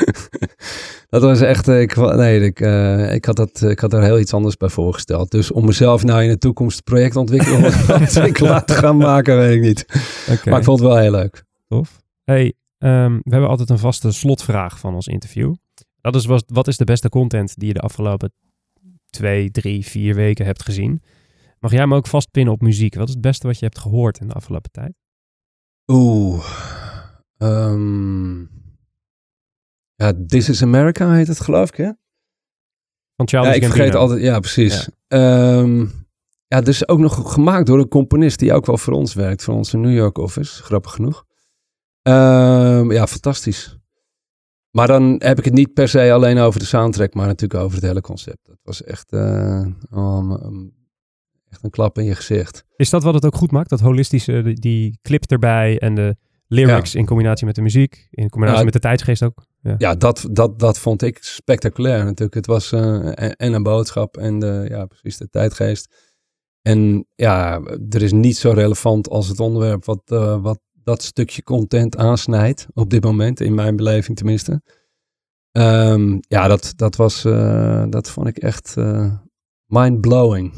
[1.10, 4.34] dat was echt, ik, nee, ik, uh, ik, had dat, ik had er heel iets
[4.34, 5.30] anders bij voorgesteld.
[5.30, 9.84] Dus om mezelf nou in de toekomst projectontwikkelaar te gaan maken, weet ik niet.
[10.22, 10.40] Okay.
[10.44, 11.44] Maar ik vond het wel heel leuk.
[11.68, 12.02] Tof.
[12.24, 15.54] Hey, um, we hebben altijd een vaste slotvraag van ons interview.
[16.00, 18.32] Dat is wat, wat is de beste content die je de afgelopen
[19.10, 21.02] twee, drie, vier weken hebt gezien?
[21.58, 22.94] Mag jij me ook vastpinnen op muziek?
[22.94, 24.92] Wat is het beste wat je hebt gehoord in de afgelopen tijd?
[25.92, 26.44] Oeh.
[27.38, 28.50] Um,
[29.94, 31.90] ja, This is America heet het geloof ik, hè?
[33.16, 34.20] Van Charles Ja, ik vergeet altijd.
[34.20, 34.88] Ja, precies.
[35.08, 35.58] Ja.
[35.58, 36.06] Um,
[36.46, 39.42] ja, dus ook nog gemaakt door een componist die ook wel voor ons werkt.
[39.42, 41.24] Voor onze New York office, grappig genoeg.
[42.02, 43.78] Um, ja, fantastisch.
[44.70, 47.76] Maar dan heb ik het niet per se alleen over de soundtrack, maar natuurlijk over
[47.76, 48.46] het hele concept.
[48.46, 50.77] Dat was echt, uh, um,
[51.50, 52.64] echt een klap in je gezicht.
[52.76, 53.70] Is dat wat het ook goed maakt?
[53.70, 56.98] Dat holistische, die, clip erbij en de lyrics ja.
[56.98, 59.46] in combinatie met de muziek, in combinatie ja, met de tijdsgeest ook?
[59.60, 62.34] Ja, ja dat, dat, dat vond ik spectaculair natuurlijk.
[62.34, 66.06] Het was uh, en een boodschap en de, ja, precies de tijdgeest.
[66.62, 71.42] En ja, er is niet zo relevant als het onderwerp wat, uh, wat dat stukje
[71.42, 74.62] content aansnijdt op dit moment, in mijn beleving tenminste.
[75.52, 78.76] Um, ja, dat, dat, was, uh, dat vond ik echt
[79.66, 80.52] mind-blowing.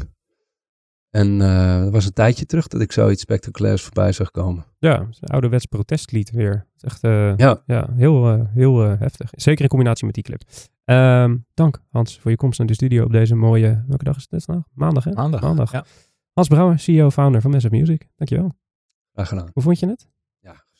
[1.10, 4.64] En uh, er was een tijdje terug dat ik zoiets spectaculairs voorbij zag komen.
[4.78, 6.52] Ja, een ouderwets protestlied weer.
[6.52, 7.62] Het is echt uh, ja.
[7.66, 9.28] Ja, heel, uh, heel heftig.
[9.32, 10.42] Zeker in combinatie met die clip.
[10.84, 13.84] Um, dank Hans voor je komst naar de studio op deze mooie...
[13.86, 14.64] Welke dag is het vandaag?
[14.74, 15.12] Maandag hè?
[15.12, 15.40] Maandag.
[15.40, 15.72] Maandag.
[15.72, 15.84] Ja.
[16.32, 18.08] Hans Brouwer, CEO-founder van Massive Music.
[18.16, 18.54] Dankjewel.
[19.12, 19.50] Graag gedaan.
[19.52, 20.08] Hoe vond je het?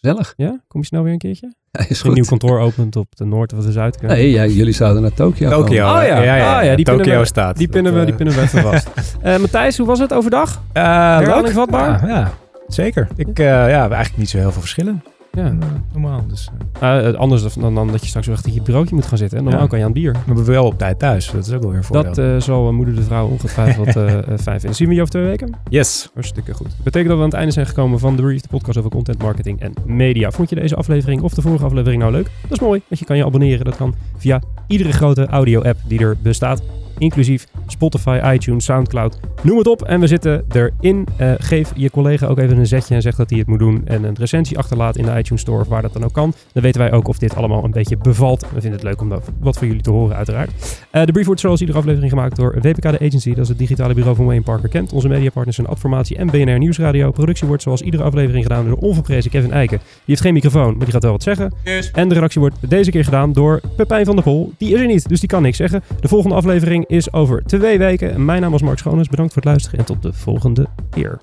[0.01, 0.33] Gezellig.
[0.37, 0.61] Ja?
[0.69, 1.55] Kom je snel weer een keertje?
[1.71, 4.03] Ja, is Een nieuw kantoor opent op de noord of de zuid.
[4.03, 6.03] Nee, ja, jullie zouden naar Tokio Tokio, oh, ja.
[6.03, 6.59] ja, ja, ja.
[6.59, 7.57] Ah, ja die Tokio staat.
[7.57, 8.89] Die pinnen we, die pinnen we even vast.
[9.25, 10.51] Uh, Matthijs, hoe was het overdag?
[10.51, 12.07] Uh, Herhaling vatbaar?
[12.07, 12.33] Ja, ja,
[12.67, 13.09] zeker.
[13.17, 15.03] Ik, uh, ja, eigenlijk niet zo heel veel verschillen.
[15.33, 15.53] Ja.
[15.93, 16.25] normaal.
[16.29, 16.49] Dus,
[16.83, 19.39] uh, anders dan, dan dat je straks achter je bureautje moet gaan zitten.
[19.39, 19.69] En normaal Ja.
[19.69, 20.13] kan je aan het bier.
[20.13, 21.31] maar we hebben wel op tijd thuis.
[21.31, 22.15] Dat is ook wel weer voordeel.
[22.15, 24.75] Dat eh, zal eh, moeder de vrouw ongetwijfeld eh, eh, fijn vinden.
[24.75, 25.55] Zien we je over twee weken?
[25.69, 26.11] yes.
[26.15, 26.67] Hartstikke goed.
[26.67, 28.91] Dat betekent dat we aan het einde zijn gekomen van The Brief, de podcast over
[28.91, 30.31] content marketing en media.
[30.31, 32.31] Vond je deze aflevering of de vorige aflevering nou leuk?
[32.43, 33.65] Dat is mooi, want je kan je abonneren.
[33.65, 36.63] Dat kan via iedere grote audio-app die er bestaat.
[37.01, 39.83] Inclusief Spotify, iTunes, Soundcloud, noem het op.
[39.83, 41.07] En we zitten erin.
[41.17, 43.83] Eh, geef je collega ook even een zetje en zeg dat hij het moet doen.
[43.85, 46.35] En een recensie achterlaat in de iTunes Store of waar dat dan ook kan.
[46.53, 48.41] Dan weten wij ook of dit allemaal een beetje bevalt.
[48.41, 50.51] We vinden het leuk om dat, wat van jullie te horen uiteraard.
[50.91, 53.29] Eh, de brief wordt zoals iedere aflevering gemaakt door WPK de Agency.
[53.29, 54.93] Dat is het digitale bureau van Wayne Parker Kent.
[54.93, 57.11] Onze mediapartners zijn Adformatie en BNR Nieuwsradio.
[57.11, 59.79] Productie wordt zoals iedere aflevering gedaan door de onverprezen Kevin Eiken.
[59.79, 61.53] Die heeft geen microfoon, maar die gaat wel wat zeggen.
[61.93, 64.53] En de redactie wordt deze keer gedaan door Pepijn van der Pol.
[64.59, 65.83] Die is er niet, dus die kan niks zeggen.
[66.01, 68.25] De volgende aflevering is over twee weken.
[68.25, 69.09] Mijn naam is Mark Schoones.
[69.09, 71.21] Bedankt voor het luisteren en tot de volgende keer.